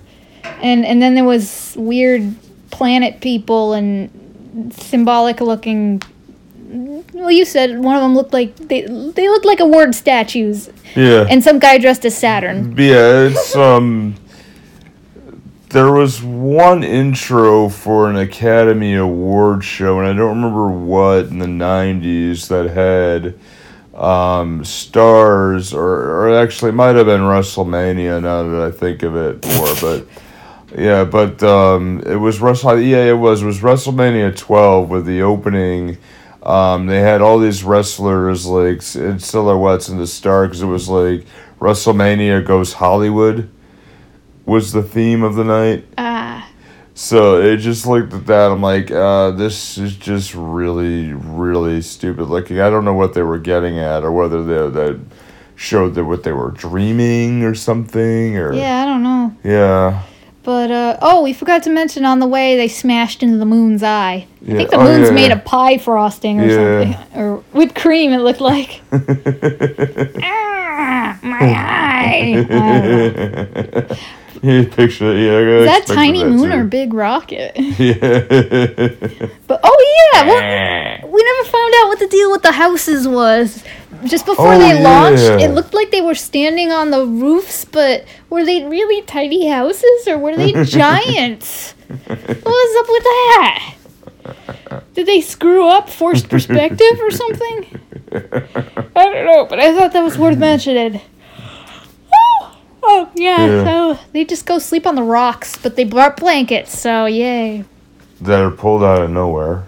And 0.62 0.84
and 0.84 1.00
then 1.00 1.14
there 1.14 1.24
was 1.24 1.74
weird 1.76 2.34
planet 2.70 3.20
people 3.20 3.72
and 3.74 4.10
symbolic 4.72 5.40
looking. 5.40 6.02
Well, 6.70 7.30
you 7.30 7.44
said 7.44 7.78
one 7.78 7.96
of 7.96 8.02
them 8.02 8.14
looked 8.14 8.32
like 8.32 8.54
they 8.56 8.82
they 8.82 9.28
looked 9.28 9.46
like 9.46 9.60
award 9.60 9.94
statues, 9.94 10.70
Yeah. 10.94 11.26
and 11.28 11.42
some 11.42 11.58
guy 11.58 11.78
dressed 11.78 12.04
as 12.04 12.16
Saturn. 12.16 12.74
yeah. 12.78 13.28
It's 13.28 13.56
um. 13.66 14.14
There 15.70 15.92
was 15.92 16.22
one 16.22 16.82
intro 16.82 17.68
for 17.68 18.08
an 18.08 18.16
Academy 18.16 18.94
Award 18.94 19.62
show, 19.62 19.98
and 19.98 20.08
I 20.08 20.14
don't 20.14 20.36
remember 20.36 20.68
what 20.70 21.26
in 21.26 21.38
the 21.40 21.46
'90s 21.46 22.48
that 22.48 22.70
had 22.70 23.34
um, 23.94 24.64
stars, 24.64 25.74
or 25.74 25.86
or 26.24 26.34
actually 26.38 26.72
might 26.72 26.96
have 26.96 27.04
been 27.04 27.20
WrestleMania. 27.20 28.22
Now 28.22 28.44
that 28.44 28.62
I 28.62 28.70
think 28.70 29.02
of 29.02 29.14
it 29.14 29.44
more, 29.56 29.74
but 29.80 30.06
Yeah, 30.74 31.04
but 31.04 31.42
um, 31.42 32.02
it 32.06 32.16
was 32.16 32.40
Wrestle. 32.40 32.80
Yeah, 32.80 33.04
it 33.04 33.18
was. 33.18 33.42
It 33.42 33.46
was 33.46 33.60
WrestleMania 33.60 34.34
12 34.36 34.88
with 34.88 35.04
the 35.04 35.20
opening. 35.22 35.98
Um, 36.42 36.86
they 36.86 37.00
had 37.00 37.20
all 37.20 37.38
these 37.38 37.64
wrestlers 37.64 38.46
like 38.46 38.82
in 38.94 39.18
silhouettes 39.18 39.88
in 39.88 39.98
the 39.98 40.06
star 40.06 40.46
because 40.46 40.62
it 40.62 40.66
was 40.66 40.88
like 40.88 41.26
WrestleMania 41.60 42.46
goes 42.46 42.74
Hollywood 42.74 43.50
was 44.46 44.72
the 44.72 44.82
theme 44.82 45.22
of 45.22 45.34
the 45.34 45.44
night. 45.44 45.84
Ah, 45.98 46.48
So 46.94 47.40
it 47.40 47.58
just 47.58 47.86
looked 47.86 48.12
at 48.14 48.26
that. 48.26 48.50
I'm 48.50 48.62
like, 48.62 48.90
uh, 48.90 49.32
this 49.32 49.76
is 49.76 49.94
just 49.96 50.34
really, 50.34 51.12
really 51.12 51.82
stupid 51.82 52.24
looking. 52.24 52.60
I 52.60 52.70
don't 52.70 52.84
know 52.84 52.94
what 52.94 53.14
they 53.14 53.22
were 53.22 53.38
getting 53.38 53.78
at, 53.78 54.04
or 54.04 54.12
whether 54.12 54.42
they 54.44 54.70
that 54.80 55.00
showed 55.56 55.94
that 55.96 56.04
what 56.04 56.22
they 56.22 56.32
were 56.32 56.52
dreaming 56.52 57.42
or 57.42 57.54
something, 57.54 58.38
or 58.38 58.52
yeah, 58.54 58.82
I 58.82 58.86
don't 58.86 59.02
know. 59.02 59.36
yeah. 59.44 60.02
But 60.48 60.70
uh, 60.70 60.96
oh, 61.02 61.20
we 61.24 61.34
forgot 61.34 61.64
to 61.64 61.70
mention 61.70 62.06
on 62.06 62.20
the 62.20 62.26
way 62.26 62.56
they 62.56 62.68
smashed 62.68 63.22
into 63.22 63.36
the 63.36 63.44
moon's 63.44 63.82
eye. 63.82 64.26
I 64.44 64.52
think 64.52 64.70
the 64.70 64.78
Oh, 64.78 64.82
moon's 64.82 65.08
yeah, 65.08 65.14
made 65.14 65.26
yeah. 65.26 65.34
of 65.36 65.44
pie 65.44 65.76
frosting 65.76 66.40
or 66.40 66.46
Yeah. 66.46 66.54
something, 66.94 66.96
or 67.22 67.36
whipped 67.52 67.74
cream. 67.74 68.14
It 68.14 68.20
looked 68.20 68.40
like. 68.40 68.80
ah, 70.22 71.18
my 71.22 71.38
eye. 71.54 72.46
You 74.42 74.66
picture 74.66 75.10
it, 75.12 75.20
yeah. 75.24 75.58
Is 75.60 75.66
that 75.66 75.86
tiny 75.94 76.22
moon 76.24 76.52
or 76.52 76.64
big 76.64 76.92
rocket? 76.94 77.52
Yeah. 77.78 78.20
But 79.46 79.60
oh 79.64 80.10
yeah, 80.12 80.26
well, 80.26 81.10
we 81.10 81.22
never 81.24 81.48
found 81.48 81.74
out 81.78 81.88
what 81.88 81.98
the 81.98 82.06
deal 82.08 82.30
with 82.30 82.42
the 82.42 82.52
houses 82.52 83.06
was. 83.08 83.64
Just 84.04 84.26
before 84.26 84.52
Oh, 84.54 84.58
they 84.58 84.80
launched, 84.82 85.42
it 85.42 85.50
looked 85.50 85.74
like 85.74 85.90
they 85.90 86.00
were 86.00 86.14
standing 86.14 86.70
on 86.70 86.90
the 86.92 87.04
roofs, 87.04 87.64
but 87.64 88.04
were 88.30 88.44
they 88.44 88.64
really 88.64 89.02
tiny 89.02 89.48
houses 89.48 90.06
or 90.06 90.18
were 90.18 90.36
they 90.36 90.52
giants? 90.64 91.72
what 92.06 92.44
was 92.44 92.76
up 92.80 92.88
with 92.88 93.02
that? 93.04 93.74
Did 94.94 95.06
they 95.06 95.20
screw 95.20 95.66
up 95.68 95.88
forced 95.88 96.28
perspective 96.28 97.00
or 97.00 97.10
something? 97.10 97.80
I 98.12 99.04
don't 99.04 99.24
know, 99.26 99.46
but 99.48 99.58
I 99.58 99.74
thought 99.74 99.92
that 99.94 100.02
was 100.04 100.16
worth 100.18 100.38
mentioning. 100.38 101.00
Oh, 102.82 103.08
yeah, 103.14 103.44
Yeah. 103.46 103.64
so 103.64 103.98
they 104.12 104.24
just 104.24 104.46
go 104.46 104.58
sleep 104.58 104.86
on 104.86 104.94
the 104.94 105.02
rocks, 105.02 105.56
but 105.56 105.76
they 105.76 105.84
brought 105.84 106.16
blankets, 106.16 106.78
so 106.78 107.06
yay. 107.06 107.64
that 108.20 108.40
are 108.40 108.50
pulled 108.50 108.82
out 108.82 109.02
of 109.02 109.10
nowhere. 109.10 109.64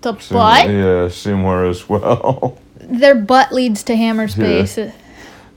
The 0.00 0.16
Seem- 0.18 0.36
butt? 0.36 0.68
Yeah, 0.70 1.08
somewhere 1.08 1.66
as 1.66 1.88
well. 1.88 2.58
Their 2.80 3.14
butt 3.14 3.52
leads 3.52 3.82
to 3.84 3.96
hammer 3.96 4.26
space. 4.28 4.76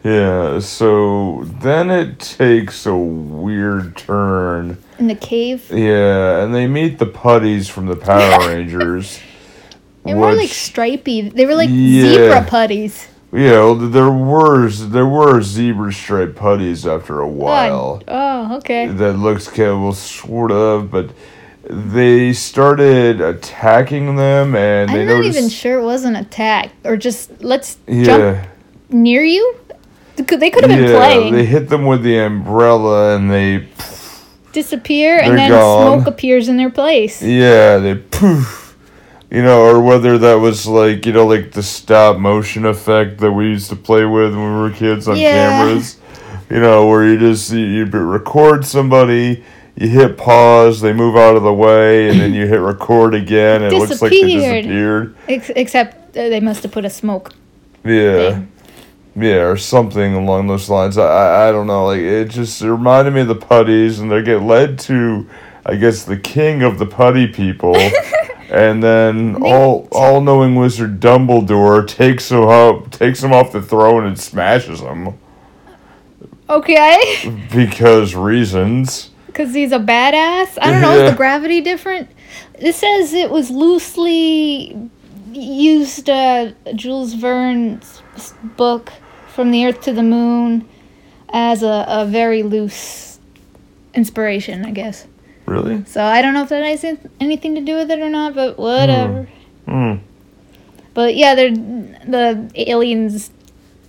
Yeah, 0.03 0.59
so 0.59 1.45
then 1.61 1.89
it 1.89 2.19
takes 2.19 2.85
a 2.85 2.95
weird 2.95 3.97
turn. 3.97 4.77
In 4.99 5.07
the 5.07 5.15
cave. 5.15 5.71
Yeah, 5.71 6.43
and 6.43 6.53
they 6.53 6.67
meet 6.67 6.99
the 6.99 7.07
putties 7.07 7.67
from 7.67 7.87
the 7.87 7.95
Power 7.95 8.47
Rangers. 8.47 9.19
They 10.03 10.13
were 10.13 10.33
like 10.35 10.49
stripy. 10.51 11.21
They 11.29 11.47
were 11.47 11.55
like 11.55 11.69
Yeah. 11.71 12.03
zebra 12.03 12.45
putties. 12.47 13.07
Yeah, 13.35 13.51
well, 13.51 13.75
there 13.75 14.09
were 14.11 14.69
there 14.69 15.05
were 15.05 15.41
zebra 15.41 15.91
striped 15.91 16.35
putties 16.35 16.85
after 16.87 17.19
a 17.19 17.27
while. 17.27 18.01
Oh, 18.07 18.47
oh, 18.51 18.57
okay. 18.57 18.87
that 18.87 19.13
looks 19.13 19.47
kind 19.47 19.69
of 19.69 19.81
well, 19.81 19.93
sort 19.93 20.51
of, 20.51 20.89
but 20.89 21.09
they 21.67 22.31
started 22.33 23.21
attacking 23.21 24.15
them, 24.15 24.55
and 24.55 24.89
they 24.89 25.01
I'm 25.01 25.07
not 25.07 25.25
even 25.25 25.49
sure 25.49 25.79
it 25.79 25.83
was 25.83 26.05
an 26.05 26.15
attack 26.15 26.71
or 26.83 26.95
just 26.95 27.43
let's 27.43 27.77
yeah, 27.87 28.03
jump 28.03 28.47
near 28.89 29.23
you. 29.23 29.57
They 30.15 30.23
could 30.23 30.39
they 30.39 30.49
could 30.49 30.63
have 30.63 30.71
been 30.77 30.89
yeah, 30.89 30.97
playing. 30.97 31.33
they 31.33 31.45
hit 31.45 31.69
them 31.69 31.85
with 31.85 32.03
the 32.03 32.17
umbrella, 32.17 33.15
and 33.15 33.29
they 33.29 33.67
Disappear 34.53 35.19
and 35.19 35.37
then 35.37 35.49
gone. 35.49 35.99
smoke 35.99 36.07
appears 36.07 36.47
in 36.47 36.55
their 36.55 36.69
place. 36.69 37.21
yeah 37.21 37.77
they 37.77 37.95
poof, 37.95 38.64
you 39.35 39.43
know, 39.43 39.61
or 39.61 39.81
whether 39.81 40.17
that 40.17 40.35
was 40.35 40.65
like 40.67 41.05
you 41.05 41.11
know 41.13 41.25
like 41.27 41.51
the 41.51 41.63
stop 41.63 42.17
motion 42.17 42.65
effect 42.65 43.19
that 43.19 43.31
we 43.31 43.49
used 43.49 43.69
to 43.69 43.75
play 43.75 44.05
with 44.05 44.33
when 44.33 44.55
we 44.55 44.61
were 44.61 44.71
kids 44.71 45.07
on 45.07 45.17
Yeah. 45.17 45.33
cameras, 45.65 45.97
you 46.49 46.59
know, 46.59 46.87
where 46.87 47.05
you 47.07 47.17
just 47.19 47.51
you, 47.51 47.59
you 47.59 47.85
record 47.85 48.65
somebody. 48.65 49.43
You 49.77 49.89
hit 49.89 50.17
pause, 50.17 50.79
they 50.79 50.93
move 50.93 51.17
out 51.17 51.35
of 51.35 51.43
the 51.43 51.51
way, 51.53 52.07
and 52.09 52.17
then 52.21 52.33
you 52.33 52.47
hit 52.47 52.61
record 52.61 53.13
again, 53.13 53.61
and 53.61 53.73
it 53.73 53.77
looks 53.77 54.01
like 54.01 54.09
they 54.11 54.21
Disappeared. 54.21 54.63
disappeared. 54.63 55.15
Ex- 55.27 55.51
except 55.53 56.15
uh, 56.15 56.29
they 56.29 56.39
must 56.39 56.63
have 56.63 56.71
put 56.71 56.85
a 56.85 56.89
smoke. 56.89 57.33
Yeah. 57.83 58.31
thing. 58.31 58.51
Yeah, 59.17 59.47
or 59.51 59.57
something 59.57 60.13
along 60.13 60.47
those 60.47 60.69
lines. 60.69 60.97
I, 60.97 61.03
I 61.05 61.49
I 61.49 61.51
don't 61.51 61.67
know. 61.67 61.87
Like 61.87 61.99
it 61.99 62.29
just 62.29 62.61
it 62.61 62.71
reminded 62.71 63.13
me 63.13 63.21
of 63.21 63.27
the 63.27 63.35
putties, 63.35 63.99
and 63.99 64.09
they 64.09 64.21
get 64.23 64.41
led 64.43 64.79
to, 64.87 65.27
I 65.65 65.75
guess, 65.75 66.05
the 66.05 66.15
king 66.17 66.63
of 66.63 66.79
the 66.79 66.85
putty 66.85 67.27
people, 67.27 67.75
and 68.49 68.81
then 68.83 69.37
all 69.41 69.87
all 69.91 70.21
knowing 70.21 70.55
wizard 70.55 70.99
Dumbledore 70.99 71.87
takes 71.87 72.31
him 72.31 72.43
up, 72.43 72.91
takes 72.91 73.23
him 73.23 73.33
off 73.33 73.51
the 73.51 73.61
throne 73.61 74.05
and 74.05 74.19
smashes 74.19 74.79
him 74.81 75.17
Okay, 76.49 77.45
because 77.51 78.13
reasons. 78.13 79.09
because 79.25 79.53
he's 79.53 79.71
a 79.71 79.79
badass. 79.79 80.57
I 80.61 80.71
don't 80.71 80.81
know. 80.81 80.91
Is 81.03 81.11
the 81.11 81.17
gravity 81.17 81.61
different? 81.61 82.09
It 82.59 82.73
says 82.75 83.13
it 83.13 83.31
was 83.31 83.49
loosely 83.49 84.89
used 85.33 86.07
uh, 86.09 86.51
Jules 86.75 87.13
Verne's 87.15 88.01
book 88.57 88.91
from 89.27 89.49
the 89.51 89.65
Earth 89.65 89.81
to 89.81 89.91
the 89.93 90.03
Moon 90.03 90.67
as 91.29 91.63
a, 91.63 91.85
a 91.87 92.05
very 92.05 92.43
loose 92.43 93.19
inspiration, 93.95 94.63
I 94.65 94.71
guess. 94.71 95.07
Really? 95.45 95.83
So 95.85 96.03
I 96.03 96.21
don't 96.21 96.33
know 96.33 96.43
if 96.43 96.49
that 96.49 96.63
has 96.63 96.83
anything 97.19 97.55
to 97.55 97.61
do 97.61 97.75
with 97.75 97.91
it 97.91 97.99
or 97.99 98.09
not, 98.09 98.33
but 98.33 98.57
whatever. 98.57 99.27
Hmm. 99.65 99.95
But 100.93 101.15
yeah, 101.15 101.35
they're 101.35 101.51
the 101.51 102.49
aliens 102.55 103.29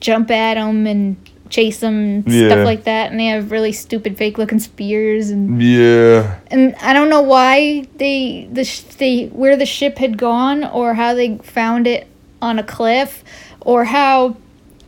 jump 0.00 0.30
at 0.30 0.54
them 0.54 0.86
and 0.86 1.16
chase 1.48 1.78
them 1.78 1.94
and 1.94 2.28
Yeah. 2.32 2.48
stuff 2.48 2.64
like 2.64 2.84
that, 2.84 3.10
and 3.10 3.20
they 3.20 3.26
have 3.26 3.50
really 3.52 3.72
stupid 3.72 4.16
fake 4.18 4.36
looking 4.36 4.58
spears 4.58 5.30
and 5.30 5.62
Yeah. 5.62 6.34
and 6.50 6.74
I 6.82 6.92
don't 6.92 7.08
know 7.08 7.22
why 7.22 7.84
they 7.96 8.48
the 8.52 8.64
sh- 8.64 8.80
they 8.98 9.26
where 9.26 9.56
the 9.56 9.66
ship 9.66 9.98
had 9.98 10.18
gone 10.18 10.64
or 10.64 10.94
how 10.94 11.14
they 11.14 11.38
found 11.42 11.86
it 11.86 12.06
on 12.42 12.58
a 12.58 12.62
cliff 12.64 13.22
or 13.60 13.84
how 13.84 14.36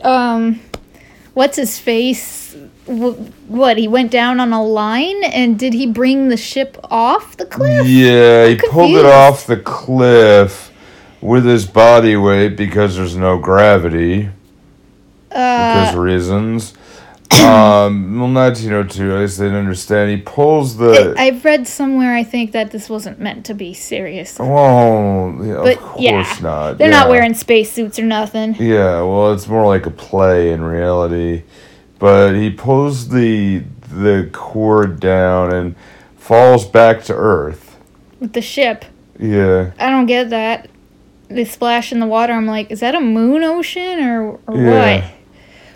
um 0.03 0.61
what's 1.35 1.57
his 1.57 1.79
face 1.79 2.38
what 2.89 3.77
he 3.79 3.87
went 3.87 4.11
down 4.11 4.41
on 4.41 4.53
a 4.53 4.63
line 4.63 5.23
and 5.25 5.59
did 5.59 5.75
he 5.75 5.87
bring 5.87 6.29
the 6.29 6.37
ship 6.37 6.77
off 6.91 7.37
the 7.37 7.45
cliff? 7.47 7.87
Yeah, 7.87 8.47
he 8.47 8.57
pulled 8.57 8.97
it 8.97 9.05
off 9.05 9.47
the 9.47 9.59
cliff 9.59 10.73
with 11.21 11.45
his 11.45 11.67
body 11.67 12.17
weight 12.17 12.57
because 12.57 12.97
there's 12.97 13.17
no 13.17 13.39
gravity. 13.39 14.31
because 15.29 15.89
Uh, 15.89 15.93
of 15.93 15.99
reasons. 15.99 16.75
um, 17.45 18.19
well, 18.19 18.33
1902, 18.33 19.15
I 19.17 19.21
guess 19.21 19.37
they 19.37 19.45
didn't 19.47 19.59
understand. 19.59 20.11
He 20.11 20.17
pulls 20.17 20.79
the. 20.79 21.15
I- 21.19 21.25
I've 21.27 21.45
read 21.45 21.67
somewhere 21.67 22.15
I 22.15 22.25
think 22.25 22.53
that 22.53 22.71
this 22.71 22.89
wasn't 22.89 23.21
meant 23.21 23.45
to 23.47 23.55
be 23.55 23.75
serious. 23.75 24.39
well, 24.39 25.37
yeah, 25.43 25.55
But 25.57 25.73
of 25.77 25.79
course 25.83 26.03
yeah, 26.03 26.37
not. 26.41 26.79
They're 26.79 26.91
not 26.91 27.07
yeah. 27.07 27.11
wearing 27.11 27.35
spacesuits 27.35 27.99
or 27.99 28.05
nothing. 28.05 28.55
Yeah, 28.55 29.03
well, 29.03 29.35
it's 29.35 29.47
more 29.47 29.67
like 29.67 29.85
a 29.85 29.91
play 29.91 30.53
in 30.53 30.63
reality. 30.63 31.43
But 31.99 32.35
he 32.35 32.51
pulls 32.51 33.09
the 33.09 33.63
the 33.91 34.29
cord 34.33 35.01
down 35.01 35.53
and 35.53 35.75
falls 36.17 36.67
back 36.67 37.03
to 37.05 37.15
Earth. 37.15 37.77
with 38.21 38.33
the 38.35 38.43
ship. 38.43 38.85
Yeah, 39.19 39.71
I 39.79 39.91
don't 39.91 40.07
get 40.07 40.31
that. 40.31 40.69
They 41.29 41.45
splash 41.45 41.91
in 41.93 42.01
the 42.01 42.07
water. 42.07 42.33
I'm 42.33 42.47
like, 42.47 42.71
is 42.71 42.81
that 42.81 42.95
a 42.95 43.01
moon 43.01 43.43
ocean 43.45 44.01
or, 44.01 44.39
or 44.47 44.57
Yeah. 44.57 44.95
what? 45.01 45.05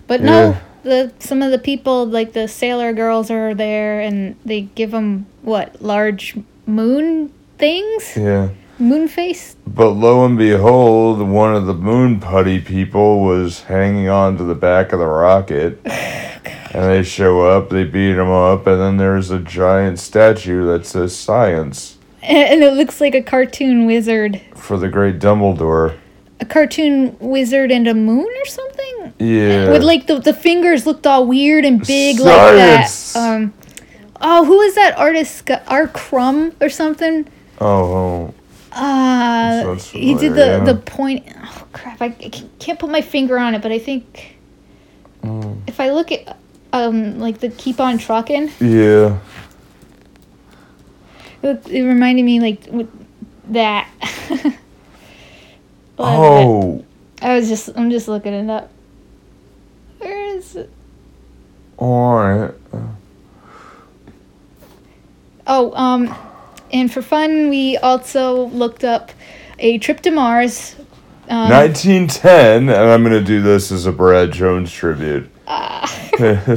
But 0.06 0.20
no, 0.22 0.50
Yeah. 0.50 0.56
the 0.82 1.12
some 1.18 1.42
of 1.42 1.50
the 1.50 1.58
people 1.58 2.06
like 2.06 2.32
the 2.34 2.46
sailor 2.48 2.92
girls 2.92 3.30
are 3.30 3.54
there, 3.54 4.00
and 4.00 4.36
they 4.44 4.62
give 4.74 4.90
them 4.92 5.26
what 5.42 5.80
large 5.82 6.36
moon 6.66 7.32
things, 7.58 8.16
yeah. 8.16 8.48
Moon 8.78 9.08
face. 9.08 9.56
But 9.66 9.90
lo 9.90 10.24
and 10.24 10.36
behold, 10.38 11.20
one 11.20 11.54
of 11.54 11.66
the 11.66 11.74
moon 11.74 12.20
putty 12.20 12.60
people 12.60 13.20
was 13.22 13.62
hanging 13.62 14.08
on 14.08 14.36
to 14.38 14.44
the 14.44 14.54
back 14.54 14.92
of 14.92 14.98
the 14.98 15.06
rocket. 15.06 15.80
and 15.84 16.84
they 16.90 17.02
show 17.02 17.42
up, 17.46 17.70
they 17.70 17.84
beat 17.84 18.16
him 18.16 18.30
up, 18.30 18.66
and 18.66 18.80
then 18.80 18.96
there's 18.96 19.30
a 19.30 19.38
giant 19.38 19.98
statue 19.98 20.66
that 20.66 20.86
says 20.86 21.16
science 21.16 21.98
And 22.22 22.62
it 22.62 22.74
looks 22.74 23.00
like 23.00 23.14
a 23.14 23.22
cartoon 23.22 23.84
wizard, 23.86 24.40
for 24.54 24.78
the 24.78 24.88
great 24.88 25.18
Dumbledore. 25.18 25.98
a 26.40 26.44
cartoon 26.44 27.16
wizard 27.18 27.70
and 27.72 27.88
a 27.88 27.94
moon 27.94 28.26
or 28.26 28.46
something. 28.46 29.12
Yeah. 29.18 29.70
With 29.70 29.82
like 29.82 30.06
the 30.06 30.18
the 30.20 30.32
fingers 30.32 30.86
looked 30.86 31.06
all 31.06 31.26
weird 31.26 31.64
and 31.64 31.84
big 31.84 32.18
Science. 32.18 33.14
like 33.14 33.24
that. 33.24 33.34
Um, 33.34 33.54
oh, 34.20 34.44
who 34.44 34.60
is 34.60 34.74
that 34.76 34.96
artist? 34.98 35.50
R. 35.66 35.88
Crumb 35.88 36.54
or 36.60 36.68
something? 36.68 37.26
oh, 37.60 37.94
oh. 37.94 38.34
Uh, 38.74 39.74
he 39.76 40.14
did 40.14 40.34
the 40.34 40.46
yeah. 40.46 40.64
the 40.64 40.74
point. 40.74 41.26
Oh 41.44 41.66
crap! 41.72 42.00
I 42.00 42.08
can't 42.10 42.78
put 42.78 42.90
my 42.90 43.02
finger 43.02 43.38
on 43.38 43.54
it, 43.54 43.62
but 43.62 43.70
I 43.72 43.78
think 43.78 44.36
Mm. 45.22 45.60
if 45.68 45.78
I 45.78 45.90
look 45.90 46.10
at 46.10 46.36
um 46.72 47.20
like 47.20 47.38
the 47.38 47.50
keep 47.50 47.78
on 47.78 47.98
trucking, 47.98 48.50
Yeah. 48.60 49.18
It, 51.42 51.68
it 51.68 51.82
reminded 51.84 52.24
me 52.24 52.40
like 52.40 52.66
with 52.70 52.88
that. 53.52 53.88
What 55.96 56.08
is 56.08 56.18
it? 56.18 56.46
Oh, 56.46 56.84
I 57.20 57.36
was 57.36 57.48
just 57.48 57.68
I'm 57.76 57.90
just 57.90 58.08
looking 58.08 58.32
it 58.32 58.50
up. 58.50 58.70
Where 59.98 60.36
is 60.36 60.56
it? 60.56 60.70
all 61.76 62.14
right. 62.16 62.54
Oh, 65.46 65.72
um, 65.74 66.14
and 66.72 66.92
for 66.92 67.02
fun, 67.02 67.48
we 67.48 67.76
also 67.78 68.46
looked 68.48 68.84
up 68.84 69.12
a 69.58 69.78
trip 69.78 70.00
to 70.00 70.10
Mars. 70.10 70.76
Um, 71.28 71.50
1910, 71.50 72.68
and 72.68 72.70
I'm 72.70 73.02
gonna 73.02 73.22
do 73.22 73.40
this 73.40 73.70
as 73.70 73.86
a 73.86 73.92
Brad 73.92 74.32
Jones 74.32 74.72
tribute. 74.72 75.30
Ah. 75.46 75.88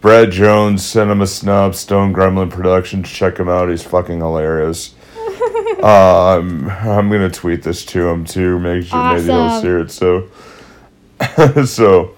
Brad 0.00 0.30
Jones, 0.30 0.84
Cinema 0.84 1.26
Snob, 1.26 1.74
Stone 1.74 2.12
Gremlin 2.12 2.50
Productions. 2.50 3.08
Check 3.08 3.38
him 3.38 3.48
out. 3.48 3.70
He's 3.70 3.82
fucking 3.82 4.18
hilarious. 4.18 4.94
um, 5.82 6.68
I'm 6.68 7.10
gonna 7.10 7.30
tweet 7.30 7.62
this 7.62 7.86
to 7.86 8.06
him 8.08 8.26
too. 8.26 8.58
Make 8.58 8.84
sure 8.84 9.14
maybe 9.14 9.24
he'll 9.24 9.62
see 9.62 9.68
it. 9.68 9.90
So, 9.90 10.28
so 11.64 12.13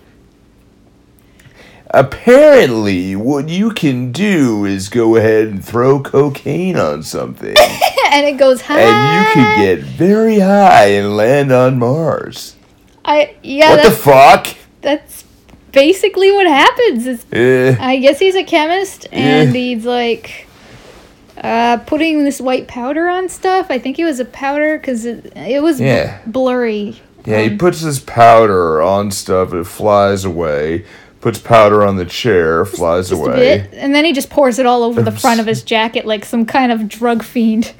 apparently, 2.00 3.16
what 3.16 3.48
you 3.48 3.70
can 3.70 4.12
do 4.12 4.64
is 4.64 4.88
go 4.88 5.16
ahead 5.16 5.46
and 5.48 5.64
throw 5.64 6.00
cocaine 6.00 6.76
on 6.76 7.02
something, 7.02 7.54
and 8.12 8.26
it 8.26 8.36
goes 8.38 8.60
high. 8.62 8.80
and 8.80 9.28
you 9.28 9.34
can 9.34 9.58
get 9.64 9.78
very 9.84 10.38
high 10.38 10.86
and 10.86 11.16
land 11.16 11.52
on 11.52 11.78
Mars. 11.78 12.54
I 13.04 13.36
yeah, 13.42 13.70
what 13.70 13.84
the 13.84 13.90
fuck? 13.90 14.46
that's 14.82 15.24
basically 15.72 16.32
what 16.32 16.46
happens. 16.46 17.06
Is 17.06 17.24
Eh. 17.32 17.76
I 17.78 17.96
guess 17.98 18.18
he's 18.18 18.34
a 18.34 18.44
chemist 18.44 19.06
and 19.12 19.54
Yeah. 19.54 19.60
he's 19.60 19.84
like 19.84 20.46
uh, 21.42 21.76
putting 21.86 22.24
this 22.24 22.40
white 22.40 22.66
powder 22.66 23.08
on 23.08 23.28
stuff. 23.28 23.66
I 23.70 23.78
think 23.78 23.98
it 23.98 24.04
was 24.04 24.18
a 24.20 24.24
powder 24.24 24.78
because 24.78 25.04
it, 25.04 25.32
it 25.36 25.62
was 25.62 25.80
Yeah. 25.80 26.18
blurry. 26.26 27.00
Yeah, 27.26 27.40
he 27.40 27.50
Um, 27.50 27.58
puts 27.58 27.82
this 27.82 27.98
powder 27.98 28.80
on 28.80 29.10
stuff, 29.10 29.52
it 29.52 29.64
flies 29.66 30.24
away. 30.24 30.84
Puts 31.20 31.38
powder 31.38 31.82
on 31.82 31.96
the 31.96 32.04
chair, 32.04 32.64
flies 32.64 33.08
just 33.08 33.20
a 33.20 33.24
away. 33.24 33.36
bit, 33.58 33.70
and 33.74 33.94
then 33.94 34.04
he 34.04 34.12
just 34.12 34.30
pours 34.30 34.58
it 34.58 34.66
all 34.66 34.82
over 34.84 35.02
the 35.02 35.10
front 35.10 35.40
of 35.40 35.46
his 35.46 35.62
jacket 35.74 36.04
like 36.06 36.24
some 36.24 36.46
kind 36.46 36.70
of 36.70 36.88
drug 36.88 37.22
fiend. 37.24 37.72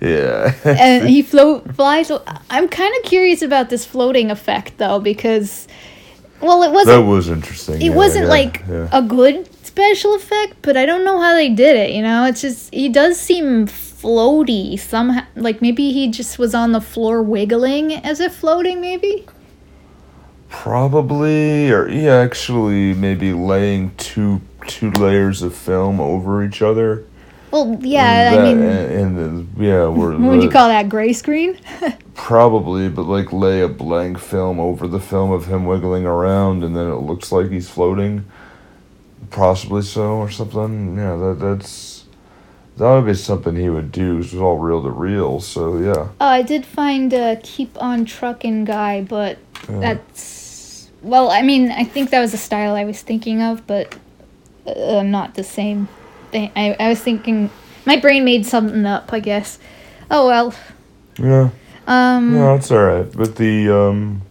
Yeah. 0.00 0.54
and 0.64 1.08
he 1.08 1.22
float 1.32 1.74
flies. 1.76 2.10
I'm 2.50 2.68
kind 2.68 2.94
of 2.96 3.02
curious 3.04 3.40
about 3.42 3.70
this 3.70 3.84
floating 3.84 4.30
effect 4.32 4.78
though 4.78 4.98
because, 4.98 5.68
well, 6.40 6.62
it 6.64 6.72
wasn't 6.72 7.04
That 7.04 7.08
was 7.08 7.28
interesting. 7.28 7.76
it 7.76 7.84
yeah, 7.84 7.94
wasn't 7.94 8.24
yeah, 8.24 8.30
like 8.30 8.62
yeah. 8.68 8.88
a 8.90 9.00
good 9.02 9.48
special 9.64 10.14
effect, 10.16 10.54
but 10.62 10.76
I 10.76 10.84
don't 10.86 11.04
know 11.04 11.20
how 11.20 11.34
they 11.34 11.50
did 11.50 11.76
it. 11.76 11.90
You 11.90 12.02
know, 12.02 12.24
it's 12.26 12.40
just 12.40 12.72
he 12.74 12.88
does 12.88 13.20
seem 13.20 13.66
floaty 13.68 14.78
somehow. 14.78 15.24
Like 15.36 15.62
maybe 15.62 15.92
he 15.92 16.10
just 16.10 16.38
was 16.38 16.52
on 16.54 16.72
the 16.72 16.80
floor 16.80 17.22
wiggling 17.22 17.92
as 17.94 18.18
if 18.18 18.34
floating. 18.34 18.80
Maybe. 18.80 19.24
Probably, 20.52 21.70
or 21.72 21.88
yeah, 21.88 22.16
actually, 22.18 22.92
maybe 22.94 23.32
laying 23.32 23.94
two 23.96 24.40
two 24.68 24.90
layers 24.92 25.42
of 25.42 25.54
film 25.56 25.98
over 25.98 26.44
each 26.44 26.60
other. 26.60 27.04
Well, 27.50 27.78
yeah. 27.80 28.30
That- 28.30 28.38
I 28.40 28.42
mean, 28.44 28.62
and, 28.62 29.18
and 29.18 29.56
the, 29.56 29.64
yeah, 29.64 29.88
we're 29.88 30.12
what 30.12 30.20
would 30.30 30.42
you 30.42 30.50
call 30.50 30.68
that? 30.68 30.88
Gray 30.90 31.14
screen? 31.14 31.58
probably, 32.14 32.88
but 32.90 33.04
like 33.04 33.32
lay 33.32 33.62
a 33.62 33.66
blank 33.68 34.18
film 34.18 34.60
over 34.60 34.86
the 34.86 35.00
film 35.00 35.30
of 35.32 35.46
him 35.46 35.64
wiggling 35.64 36.04
around, 36.04 36.62
and 36.62 36.76
then 36.76 36.86
it 36.86 36.96
looks 36.96 37.32
like 37.32 37.50
he's 37.50 37.68
floating. 37.68 38.24
Possibly 39.30 39.82
so, 39.82 40.16
or 40.18 40.30
something. 40.30 40.96
Yeah, 40.98 41.16
that 41.16 41.38
that's 41.40 42.04
that 42.76 42.90
would 42.94 43.06
be 43.06 43.14
something 43.14 43.56
he 43.56 43.70
would 43.70 43.90
do. 43.90 44.18
It's 44.18 44.34
all 44.34 44.58
reel 44.58 44.82
to 44.82 44.90
reel. 44.90 45.40
So 45.40 45.78
yeah. 45.78 46.08
Oh, 46.20 46.26
I 46.26 46.42
did 46.42 46.66
find 46.66 47.12
a 47.14 47.40
keep 47.42 47.80
on 47.82 48.04
trucking 48.04 48.66
guy, 48.66 49.00
but 49.00 49.38
Yeah. 49.68 49.80
that's 49.80 50.41
well. 51.02 51.30
I 51.30 51.42
mean, 51.42 51.70
I 51.70 51.84
think 51.84 52.10
that 52.10 52.20
was 52.20 52.32
the 52.32 52.38
style 52.38 52.74
I 52.74 52.84
was 52.84 53.00
thinking 53.02 53.42
of, 53.42 53.66
but 53.66 53.96
uh, 54.66 55.02
not 55.02 55.34
the 55.34 55.44
same 55.44 55.88
thing. 56.30 56.50
I, 56.56 56.76
I 56.78 56.88
was 56.88 57.00
thinking 57.00 57.50
my 57.84 57.96
brain 57.96 58.24
made 58.24 58.46
something 58.46 58.86
up. 58.86 59.12
I 59.12 59.20
guess. 59.20 59.58
Oh 60.10 60.26
well. 60.26 60.54
Yeah. 61.18 61.50
Um. 61.86 62.34
No, 62.34 62.54
it's 62.54 62.70
all 62.70 62.84
right. 62.84 63.10
But 63.12 63.36
the 63.36 63.70
um, 63.70 64.22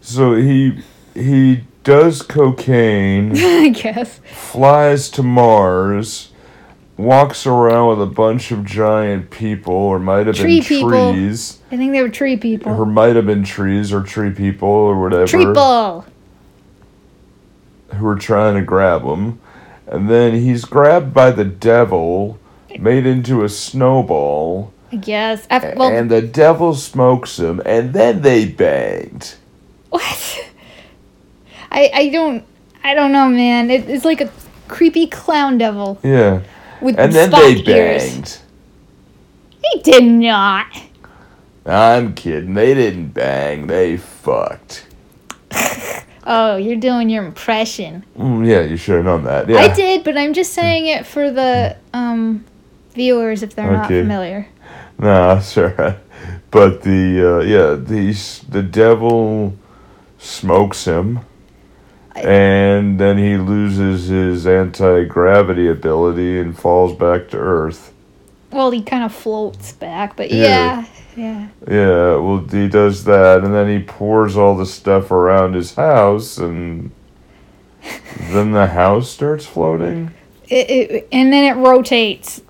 so 0.00 0.34
he 0.34 0.82
he 1.14 1.62
does 1.84 2.22
cocaine, 2.22 3.32
I 3.36 3.68
guess. 3.68 4.18
flies 4.32 5.08
to 5.10 5.22
Mars, 5.22 6.32
walks 6.96 7.46
around 7.46 7.88
with 7.98 8.02
a 8.02 8.10
bunch 8.10 8.50
of 8.50 8.64
giant 8.64 9.30
people, 9.30 9.74
or 9.74 9.98
might 9.98 10.26
have 10.26 10.36
Tree 10.36 10.60
been 10.60 10.64
people. 10.68 11.12
trees, 11.12 11.58
I 11.70 11.76
think 11.76 11.92
they 11.92 12.02
were 12.02 12.08
tree 12.08 12.36
people. 12.36 12.72
or 12.72 12.86
might 12.86 13.16
have 13.16 13.26
been 13.26 13.44
trees 13.44 13.92
or 13.92 14.02
tree 14.02 14.30
people 14.30 14.68
or 14.68 15.00
whatever, 15.00 15.26
Tree 15.26 15.44
ball. 15.52 16.06
who 17.94 18.04
were 18.04 18.16
trying 18.16 18.54
to 18.54 18.62
grab 18.62 19.02
him, 19.02 19.38
and 19.86 20.08
then 20.10 20.34
he's 20.34 20.64
grabbed 20.64 21.12
by 21.14 21.30
the 21.30 21.44
devil, 21.44 22.38
made 22.78 23.06
into 23.06 23.44
a 23.44 23.48
snowball. 23.48 24.72
I 24.92 24.96
guess. 24.96 25.46
After, 25.50 25.74
well, 25.76 25.88
and 25.90 26.10
the 26.10 26.22
devil 26.22 26.74
smokes 26.74 27.38
him, 27.38 27.60
and 27.66 27.92
then 27.92 28.22
they 28.22 28.46
banged. 28.46 29.34
what? 29.90 30.02
I 31.70 31.90
I 31.92 32.08
don't 32.08 32.44
I 32.84 32.94
don't 32.94 33.12
know, 33.12 33.28
man. 33.28 33.70
It, 33.70 33.88
it's 33.90 34.04
like 34.04 34.20
a 34.20 34.30
creepy 34.68 35.06
clown 35.08 35.58
devil 35.58 35.98
Yeah. 36.02 36.40
With 36.80 36.98
And 36.98 37.12
then 37.12 37.30
they 37.30 37.56
ears. 37.56 37.64
banged. 37.64 38.38
He 39.62 39.80
did 39.80 40.04
not. 40.04 40.66
I'm 41.64 42.14
kidding. 42.14 42.54
They 42.54 42.74
didn't 42.74 43.08
bang. 43.08 43.66
They 43.66 43.96
fucked. 43.96 44.86
Oh, 46.28 46.56
you're 46.56 46.76
doing 46.76 47.08
your 47.08 47.24
impression. 47.24 48.04
Mm, 48.18 48.44
yeah, 48.48 48.62
you 48.62 48.76
should 48.76 48.96
have 48.96 49.04
known 49.04 49.22
that. 49.24 49.48
Yeah. 49.48 49.58
I 49.58 49.72
did, 49.72 50.02
but 50.02 50.18
I'm 50.18 50.32
just 50.32 50.52
saying 50.52 50.88
it 50.88 51.06
for 51.06 51.30
the 51.30 51.76
um 51.94 52.44
viewers 52.94 53.44
if 53.44 53.54
they're 53.54 53.70
not 53.70 53.86
familiar. 53.86 54.48
No, 54.98 55.40
alright. 55.56 55.98
But 56.50 56.82
the 56.82 57.38
uh, 57.38 57.44
yeah, 57.44 57.74
the 57.74 58.12
the 58.48 58.62
devil 58.62 59.54
smokes 60.18 60.84
him, 60.86 61.20
and 62.24 62.98
then 62.98 63.18
he 63.18 63.36
loses 63.36 64.08
his 64.08 64.46
anti 64.46 65.04
gravity 65.04 65.68
ability 65.68 66.38
and 66.40 66.58
falls 66.58 66.94
back 66.96 67.28
to 67.30 67.36
Earth. 67.38 67.92
Well, 68.50 68.70
he 68.70 68.82
kind 68.82 69.04
of 69.04 69.12
floats 69.14 69.72
back, 69.72 70.16
but 70.16 70.30
Yeah. 70.30 70.84
yeah, 71.16 71.16
yeah. 71.16 71.48
Yeah, 71.68 72.16
well, 72.16 72.38
he 72.50 72.68
does 72.68 73.04
that, 73.04 73.42
and 73.44 73.52
then 73.54 73.68
he 73.68 73.84
pours 73.84 74.36
all 74.36 74.56
the 74.56 74.66
stuff 74.66 75.10
around 75.10 75.54
his 75.54 75.74
house, 75.74 76.38
and 76.38 76.90
then 78.30 78.52
the 78.52 78.66
house 78.68 79.10
starts 79.10 79.44
floating. 79.46 80.12
It, 80.48 80.70
it, 80.70 81.08
and 81.12 81.32
then 81.32 81.44
it 81.44 81.60
rotates, 81.60 82.40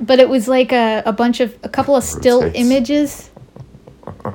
but 0.00 0.18
it 0.20 0.28
was 0.28 0.46
like 0.48 0.72
a, 0.72 1.02
a 1.04 1.12
bunch 1.12 1.40
of 1.40 1.58
a 1.64 1.68
couple 1.68 1.96
of 1.96 2.04
still 2.04 2.42
Rotates. 2.42 2.58
images. 2.58 3.30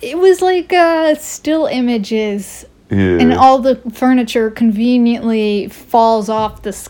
it 0.00 0.16
was 0.18 0.40
like 0.42 0.72
uh, 0.72 1.14
still 1.16 1.66
images, 1.66 2.64
Yeah. 2.90 3.18
and 3.20 3.34
all 3.34 3.58
the 3.58 3.76
furniture 3.92 4.50
conveniently 4.50 5.68
falls 5.68 6.28
off 6.30 6.62
the 6.62 6.70
s- 6.70 6.88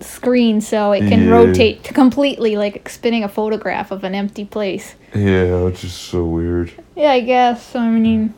screen, 0.00 0.60
so 0.60 0.90
it 0.92 1.08
can 1.08 1.24
Yeah. 1.24 1.30
rotate 1.30 1.84
completely, 1.84 2.56
like 2.56 2.88
spinning 2.88 3.22
a 3.24 3.28
photograph 3.28 3.90
of 3.92 4.02
an 4.04 4.14
empty 4.14 4.44
place. 4.44 4.94
yeah, 5.14 5.62
which 5.62 5.84
is 5.84 5.92
so 5.92 6.24
weird. 6.24 6.72
Yeah, 6.96 7.12
I 7.12 7.20
guess. 7.20 7.74
I 7.76 7.88
mean, 7.88 8.34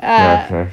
uh, 0.00 0.66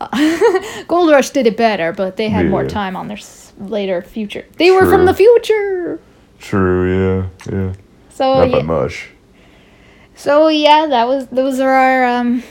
Gold 0.88 1.10
Rush 1.10 1.30
did 1.30 1.46
it 1.46 1.56
better, 1.56 1.92
but 1.92 2.16
they 2.16 2.28
had 2.28 2.46
more 2.50 2.64
time 2.66 2.96
on 2.96 3.08
their 3.08 3.16
s- 3.16 3.52
later 3.58 4.02
future. 4.02 4.44
They 4.56 4.70
were 4.70 4.86
from 4.86 5.06
the 5.06 5.14
future. 5.14 6.00
True, 6.40 7.26
yeah, 7.48 7.52
yeah. 7.52 7.72
So 8.10 8.34
Not 8.34 8.50
by 8.50 8.56
yeah, 8.58 8.62
much. 8.64 9.08
so 10.14 10.48
yeah, 10.48 10.86
that 10.86 11.06
was 11.08 11.26
those 11.28 11.60
are 11.60 11.72
our 11.72 12.04
um, 12.04 12.42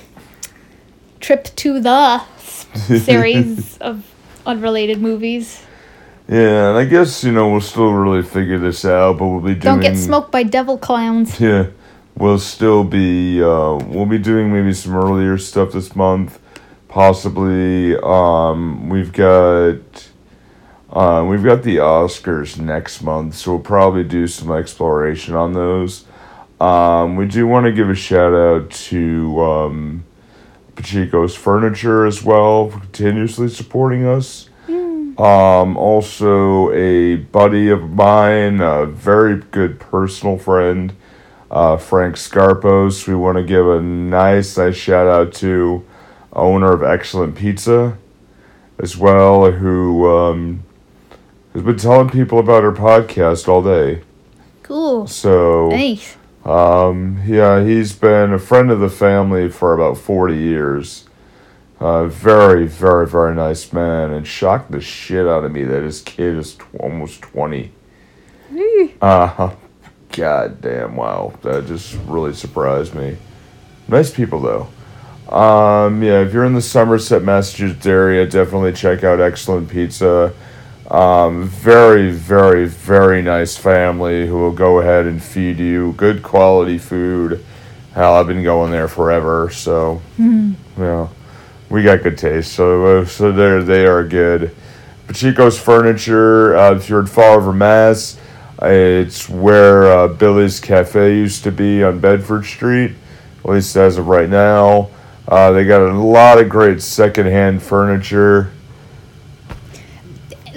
trip 1.20 1.46
to 1.56 1.80
the 1.80 2.20
series 2.76 3.78
of 3.82 4.06
unrelated 4.46 5.02
movies. 5.02 5.64
Yeah, 6.28 6.70
and 6.70 6.78
I 6.78 6.86
guess, 6.86 7.24
you 7.24 7.32
know, 7.32 7.50
we'll 7.50 7.62
still 7.62 7.94
really 7.94 8.22
figure 8.22 8.60
this 8.60 8.84
out, 8.84 9.18
but 9.18 9.28
we'll 9.28 9.40
be 9.40 9.54
doing. 9.54 9.60
Don't 9.60 9.80
get 9.80 9.96
smoked 9.96 10.32
by 10.32 10.44
devil 10.44 10.78
clowns. 10.78 11.40
Yeah, 11.40 11.68
we'll 12.18 12.40
still 12.40 12.84
be. 12.84 13.42
Uh, 13.42 13.76
we'll 13.76 14.06
be 14.06 14.18
doing 14.18 14.52
maybe 14.52 14.74
some 14.74 14.96
earlier 14.96 15.38
stuff 15.38 15.72
this 15.72 15.96
month, 15.96 16.40
possibly. 16.90 17.96
Um, 17.98 18.90
we've 18.90 19.14
got. 19.14 20.10
Uh, 20.90 21.24
we've 21.30 21.44
got 21.44 21.64
the 21.64 21.78
Oscars 21.78 22.58
next 22.58 23.02
month, 23.02 23.36
so 23.36 23.54
we'll 23.54 23.62
probably 23.62 24.04
do 24.04 24.26
some 24.26 24.52
exploration 24.52 25.36
on 25.36 25.54
those. 25.54 26.06
Um, 26.60 27.16
we 27.16 27.28
do 27.28 27.46
want 27.46 27.66
to 27.66 27.72
give 27.72 27.90
a 27.90 27.96
shout 27.96 28.34
out 28.34 28.72
to 28.72 29.42
um, 29.42 30.04
Pachico's 30.78 31.36
Furniture 31.36 32.06
as 32.06 32.24
well 32.24 32.70
for 32.70 32.80
continuously 32.80 33.50
supporting 33.50 34.06
us. 34.06 34.50
Um, 34.70 35.76
also, 35.78 36.72
a 36.74 37.16
buddy 37.16 37.70
of 37.70 37.90
mine, 37.90 38.62
a 38.62 38.86
very 38.86 39.38
good 39.38 39.80
personal 39.80 40.38
friend, 40.38 40.94
uh, 41.50 41.78
Frank 41.78 42.18
Scarpos. 42.18 43.08
We 43.08 43.16
want 43.16 43.38
to 43.38 43.44
give 43.44 43.68
a 43.68 43.82
nice, 43.82 44.58
nice 44.58 44.76
shout 44.76 45.08
out 45.08 45.34
to 45.36 45.84
owner 46.34 46.72
of 46.72 46.84
Excellent 46.84 47.36
Pizza 47.36 47.98
as 48.78 48.96
well, 48.96 49.52
who 49.52 50.08
um, 50.08 50.64
has 51.54 51.64
been 51.64 51.78
telling 51.78 52.12
people 52.12 52.38
about 52.38 52.64
our 52.64 52.72
podcast 52.72 53.48
all 53.48 53.64
day. 53.64 54.04
Cool. 54.62 55.08
So, 55.08 55.70
Nice. 55.70 56.16
Um, 56.48 57.22
yeah, 57.26 57.64
he's 57.64 57.94
been 57.94 58.32
a 58.32 58.40
friend 58.40 58.72
of 58.72 58.80
the 58.80 58.90
family 58.90 59.50
for 59.50 59.74
about 59.74 59.98
40 59.98 60.38
years. 60.38 61.08
Uh, 61.80 62.08
very, 62.08 62.66
very, 62.66 63.06
very 63.06 63.36
nice 63.36 63.72
man, 63.72 64.12
and 64.12 64.26
shocked 64.26 64.72
the 64.72 64.82
shit 64.82 65.28
out 65.28 65.44
of 65.44 65.52
me 65.52 65.64
that 65.64 65.84
his 65.84 66.02
kid 66.02 66.36
is 66.38 66.56
tw- 66.56 66.76
almost 66.80 67.22
20. 67.22 67.72
Uh 69.02 69.28
huh. 69.28 69.56
God 70.12 70.62
damn, 70.62 70.96
wow. 70.96 71.34
That 71.44 71.68
just 71.68 71.96
really 72.06 72.34
surprised 72.34 72.96
me. 72.96 73.18
Nice 73.88 74.10
people, 74.10 74.40
though. 74.40 74.68
Um, 75.36 76.02
yeah, 76.02 76.22
if 76.22 76.34
you're 76.34 76.46
in 76.46 76.54
the 76.54 76.62
Somerset, 76.62 77.24
Massachusetts 77.24 77.86
area, 77.86 78.26
definitely 78.26 78.74
check 78.74 79.04
out 79.04 79.20
Excellent 79.20 79.70
Pizza. 79.70 80.34
Um, 80.90 81.50
very, 81.50 82.12
very, 82.12 82.66
very 82.66 83.22
nice 83.22 83.58
family 83.58 84.26
who 84.26 84.38
will 84.38 84.54
go 84.54 84.80
ahead 84.80 85.06
and 85.06 85.22
feed 85.22 85.60
you 85.60 85.94
good 85.98 86.24
quality 86.24 86.78
food. 86.78 87.44
Hell, 87.94 88.14
I've 88.14 88.28
been 88.28 88.44
going 88.44 88.72
there 88.72 88.88
forever, 88.88 89.50
so 89.50 90.02
yeah, 90.78 91.08
we 91.70 91.84
got 91.84 92.04
good 92.04 92.18
taste. 92.18 92.54
So, 92.54 93.00
uh, 93.02 93.06
so 93.06 93.32
there 93.32 93.62
they 93.64 93.86
are 93.86 94.04
good. 94.08 94.56
Pachico's 95.08 95.60
Furniture. 95.60 96.56
Uh, 96.56 96.76
if 96.76 96.88
you're 96.88 97.00
in 97.00 97.08
Fall 97.08 97.38
River, 97.38 97.54
Mass, 97.54 98.18
it's 98.62 99.28
where 99.28 99.92
uh, 99.92 100.08
Billy's 100.08 100.60
Cafe 100.60 101.16
used 101.16 101.44
to 101.44 101.52
be 101.52 101.84
on 101.84 102.00
Bedford 102.00 102.46
Street. 102.46 102.92
At 103.40 103.52
least 103.52 103.76
as 103.76 103.98
of 103.98 104.08
right 104.08 104.30
now, 104.30 104.90
uh, 105.28 105.52
they 105.52 105.66
got 105.66 105.82
a 105.82 105.94
lot 105.94 106.40
of 106.40 106.50
great 106.50 106.82
secondhand 106.82 107.62
furniture. 107.62 108.52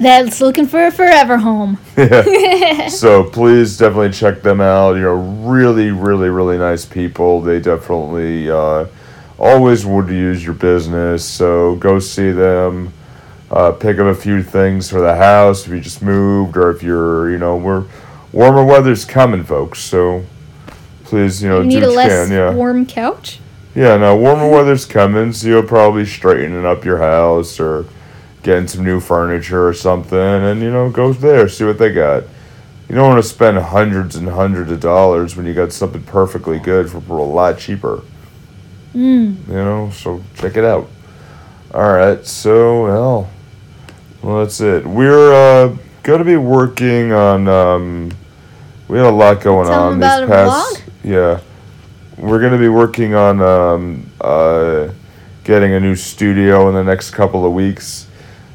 That's 0.00 0.40
looking 0.40 0.66
for 0.66 0.86
a 0.86 0.90
forever 0.90 1.36
home. 1.38 1.78
Yeah. 1.96 2.88
so 2.88 3.24
please 3.24 3.76
definitely 3.76 4.10
check 4.12 4.42
them 4.42 4.60
out. 4.60 4.94
You 4.96 5.02
know, 5.02 5.14
really, 5.14 5.90
really, 5.90 6.30
really 6.30 6.56
nice 6.58 6.84
people. 6.86 7.42
They 7.42 7.60
definitely 7.60 8.50
uh, 8.50 8.86
always 9.38 9.84
would 9.84 10.08
use 10.08 10.42
your 10.44 10.54
business. 10.54 11.24
So 11.24 11.74
go 11.76 11.98
see 11.98 12.30
them. 12.30 12.92
Uh, 13.50 13.72
pick 13.72 13.98
up 13.98 14.06
a 14.06 14.14
few 14.14 14.42
things 14.42 14.88
for 14.88 15.00
the 15.00 15.14
house 15.16 15.66
if 15.66 15.72
you 15.72 15.80
just 15.80 16.02
moved, 16.02 16.56
or 16.56 16.70
if 16.70 16.82
you're, 16.84 17.30
you 17.30 17.38
know, 17.38 17.56
we're 17.56 17.84
warmer 18.32 18.64
weather's 18.64 19.04
coming, 19.04 19.42
folks. 19.44 19.80
So 19.80 20.24
please, 21.04 21.42
you 21.42 21.48
know, 21.48 21.60
You 21.60 21.66
need 21.66 21.82
a 21.82 21.90
less 21.90 22.28
can. 22.28 22.32
Yeah. 22.34 22.54
warm 22.54 22.86
couch. 22.86 23.40
Yeah, 23.74 23.96
no, 23.98 24.16
warmer 24.16 24.48
weather's 24.48 24.86
coming, 24.86 25.32
so 25.32 25.48
you'll 25.48 25.62
probably 25.64 26.06
straighten 26.06 26.64
up 26.64 26.84
your 26.84 26.98
house 26.98 27.58
or 27.60 27.86
getting 28.42 28.66
some 28.66 28.84
new 28.84 29.00
furniture 29.00 29.66
or 29.66 29.74
something, 29.74 30.18
and 30.18 30.60
you 30.60 30.70
know, 30.70 30.90
go 30.90 31.12
there, 31.12 31.48
see 31.48 31.64
what 31.64 31.78
they 31.78 31.92
got. 31.92 32.24
You 32.88 32.96
don't 32.96 33.08
want 33.08 33.22
to 33.22 33.28
spend 33.28 33.56
hundreds 33.58 34.16
and 34.16 34.28
hundreds 34.28 34.72
of 34.72 34.80
dollars 34.80 35.36
when 35.36 35.46
you 35.46 35.54
got 35.54 35.72
something 35.72 36.02
perfectly 36.02 36.58
good 36.58 36.90
for 36.90 36.98
a 36.98 37.22
lot 37.22 37.58
cheaper. 37.58 38.02
Mm. 38.94 39.46
You 39.46 39.54
know, 39.54 39.90
so 39.90 40.22
check 40.34 40.56
it 40.56 40.64
out. 40.64 40.88
All 41.72 41.92
right, 41.92 42.26
so 42.26 42.84
well, 42.84 43.30
well 44.22 44.38
that's 44.40 44.60
it. 44.60 44.84
We're 44.84 45.32
uh, 45.32 45.76
gonna 46.02 46.24
be 46.24 46.36
working 46.36 47.12
on. 47.12 47.46
Um, 47.46 48.10
we 48.88 48.98
had 48.98 49.06
a 49.06 49.10
lot 49.10 49.40
going 49.40 49.68
Tell 49.68 49.84
on 49.84 50.00
this 50.00 50.28
past. 50.28 50.82
Yeah, 51.04 51.40
we're 52.18 52.40
gonna 52.40 52.58
be 52.58 52.68
working 52.68 53.14
on 53.14 53.40
um, 53.40 54.10
uh, 54.20 54.88
getting 55.44 55.74
a 55.74 55.80
new 55.80 55.94
studio 55.94 56.68
in 56.68 56.74
the 56.74 56.82
next 56.82 57.12
couple 57.12 57.46
of 57.46 57.52
weeks. 57.52 58.08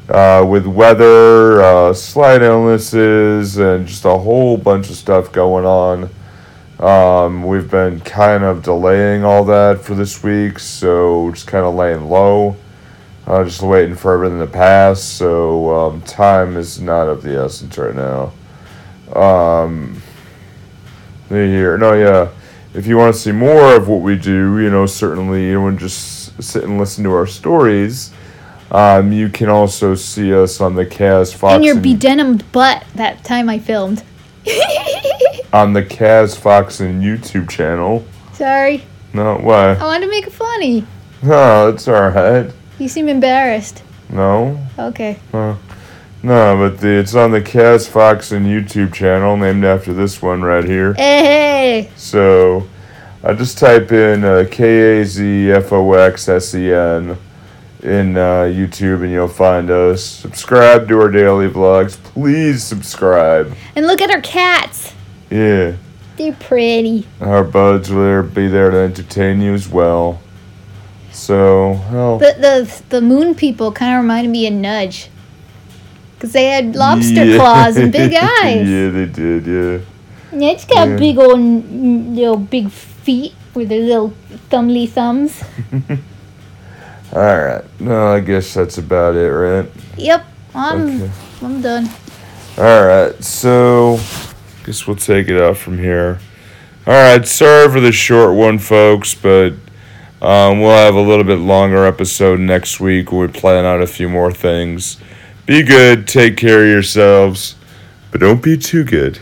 Uh, 0.08 0.46
with 0.48 0.68
weather, 0.68 1.62
uh, 1.64 1.92
slight 1.92 2.44
illnesses, 2.44 3.58
and 3.58 3.88
just 3.88 4.06
a 4.06 4.18
whole 4.18 4.56
bunch 4.56 4.90
of 4.92 4.96
stuff 4.96 5.32
going 5.32 5.66
on. 5.66 6.10
Um, 6.80 7.44
we've 7.44 7.72
been 7.72 8.00
kind 8.02 8.44
of 8.44 8.62
delaying 8.62 9.24
all 9.24 9.44
that 9.46 9.82
for 9.82 9.96
this 9.96 10.22
week, 10.22 10.60
so 10.60 11.32
just 11.32 11.48
kind 11.48 11.66
of 11.66 11.74
laying 11.74 12.08
low, 12.08 12.56
uh, 13.26 13.44
just 13.46 13.64
waiting 13.64 13.96
for 13.96 14.14
everything 14.14 14.40
to 14.40 14.46
pass. 14.46 15.02
So 15.02 15.74
um, 15.74 16.02
time 16.02 16.56
is 16.56 16.80
not 16.80 17.08
of 17.08 17.24
the 17.24 17.44
essence 17.44 17.76
right 17.76 17.96
now. 17.96 18.32
Um, 19.20 20.04
here, 21.30 21.80
no, 21.80 21.94
yeah. 21.94 22.30
If 22.76 22.86
you 22.86 22.98
want 22.98 23.16
to 23.16 23.20
see 23.20 23.32
more 23.32 23.76
of 23.76 23.88
what 23.88 24.02
we 24.02 24.18
do, 24.18 24.60
you 24.60 24.70
know, 24.70 24.86
certainly 24.86 25.48
you 25.48 25.62
want 25.62 25.80
to 25.80 25.86
just 25.86 26.44
sit 26.44 26.64
and 26.64 26.78
listen 26.78 27.04
to 27.06 27.14
our 27.14 27.26
stories. 27.26 28.12
Um, 28.72 29.12
you 29.12 29.30
can 29.30 29.50
also 29.50 29.96
see 29.96 30.34
us 30.34 30.60
on 30.60 30.76
the 30.76 30.86
Kaz 30.86 31.34
Fox 31.34 31.54
and 31.54 31.64
your 31.64 31.76
bedenimed 31.76 32.44
butt 32.52 32.84
that 32.96 33.24
time 33.24 33.48
I 33.50 33.60
filmed. 33.60 34.04
on 35.54 35.74
the 35.74 35.84
KazFoxsen 35.84 37.02
YouTube 37.02 37.50
channel. 37.50 38.06
Sorry. 38.34 38.84
No, 39.14 39.38
why? 39.38 39.74
I 39.76 39.84
wanted 39.84 40.06
to 40.06 40.12
make 40.12 40.28
it 40.28 40.34
funny. 40.34 40.86
No, 41.24 41.70
it's 41.70 41.88
alright. 41.88 42.52
You 42.78 42.88
seem 42.90 43.08
embarrassed. 43.08 43.82
No, 44.10 44.60
Okay. 44.78 45.18
no, 45.32 45.58
but 46.24 46.80
the, 46.80 46.90
it's 47.00 47.16
on 47.16 47.32
the 47.32 47.42
KazFoxsen 47.42 48.46
YouTube 48.46 48.94
channel, 48.94 49.38
named 49.38 49.64
after 49.64 49.94
this 49.94 50.22
one 50.22 50.42
right 50.42 50.64
here. 50.66 50.94
Hey. 50.96 51.90
So, 51.96 52.68
I 53.24 53.34
just 53.34 53.58
type 53.58 53.92
in 53.92 54.24
uh, 54.24 54.46
K 54.52 55.00
A 55.02 55.06
Z 55.06 55.52
F 55.52 55.72
O 55.72 55.94
X 55.94 56.28
S 56.30 56.54
E 56.54 56.72
N 56.72 57.18
in 57.86 58.18
uh, 58.18 58.44
YouTube, 58.52 59.04
and 59.04 59.12
you'll 59.12 59.28
find 59.28 59.70
us. 59.70 60.04
Subscribe 60.04 60.88
to 60.90 61.00
our 61.00 61.10
daily 61.12 61.48
vlogs. 61.48 61.96
Please 62.02 62.64
subscribe. 62.64 63.56
And 63.76 63.86
look 63.88 64.02
at 64.02 64.10
our 64.12 64.22
cats. 64.22 64.94
Yeah, 65.30 65.74
They're 66.18 66.34
pretty. 66.34 67.08
our 67.22 67.44
buds 67.44 67.90
will 67.92 68.04
there 68.04 68.24
be 68.24 68.48
there 68.48 68.72
to 68.72 68.78
entertain 68.78 69.42
you 69.42 69.54
as 69.54 69.68
well. 69.70 70.20
So, 71.12 71.80
well. 71.92 72.18
The 72.18 72.36
the 72.40 72.84
the 72.90 73.02
moon 73.02 73.36
people 73.36 73.72
kind 73.72 73.96
of 73.96 74.02
reminded 74.04 74.32
me 74.32 74.48
of 74.48 74.54
Nudge. 74.54 75.10
Cause 76.20 76.32
they 76.34 76.46
had 76.46 76.76
lobster 76.76 77.24
Yeah. 77.26 77.38
claws 77.38 77.78
and 77.78 77.92
big 77.92 78.14
eyes. 78.14 78.68
yeah, 78.70 78.90
they 78.90 79.06
did. 79.06 79.46
Yeah. 79.46 79.80
Nudge 80.32 80.68
got 80.68 80.90
Yeah. 80.90 80.98
big 80.98 81.18
old 81.18 81.40
little 81.40 82.38
big 82.38 82.70
feet 82.72 83.34
with 83.54 83.70
their 83.70 83.80
little 83.82 84.14
thumbly 84.50 84.88
thumbs. 84.88 85.44
All 87.16 87.22
right. 87.22 87.64
No, 87.80 88.08
I 88.08 88.20
guess 88.20 88.54
that's 88.54 88.78
about 88.78 89.16
it, 89.16 89.30
right? 89.32 89.72
Yep. 89.96 90.26
I'm 90.54 91.02
Okay. 91.02 91.12
I'm 91.42 91.62
done. 91.62 91.90
All 92.58 92.86
right. 92.86 93.24
So, 93.24 93.98
guess 94.66 94.86
we'll 94.86 94.98
take 94.98 95.30
it 95.30 95.42
out 95.42 95.56
from 95.56 95.80
here. 95.80 96.20
All 96.86 96.94
right. 96.94 97.26
Sorry 97.26 97.72
for 97.72 97.80
the 97.80 97.94
short 97.94 98.36
one, 98.36 98.60
folks, 98.60 99.16
but 99.16 99.54
um, 100.22 100.60
we'll 100.60 100.76
have 100.76 100.96
a 100.96 101.02
little 101.02 101.24
bit 101.24 101.40
longer 101.40 101.86
episode 101.86 102.42
next 102.42 102.82
week. 102.82 103.14
Where 103.14 103.28
we 103.28 103.34
plan 103.34 103.64
out 103.64 103.82
a 103.82 103.88
few 103.88 104.10
more 104.10 104.34
things. 104.34 104.98
Be 105.46 105.64
good. 105.64 106.10
Take 106.10 106.36
care 106.36 106.64
of 106.64 106.70
yourselves, 106.70 107.56
but 108.12 108.20
don't 108.20 108.44
be 108.44 108.58
too 108.58 108.84
good. 108.84 109.20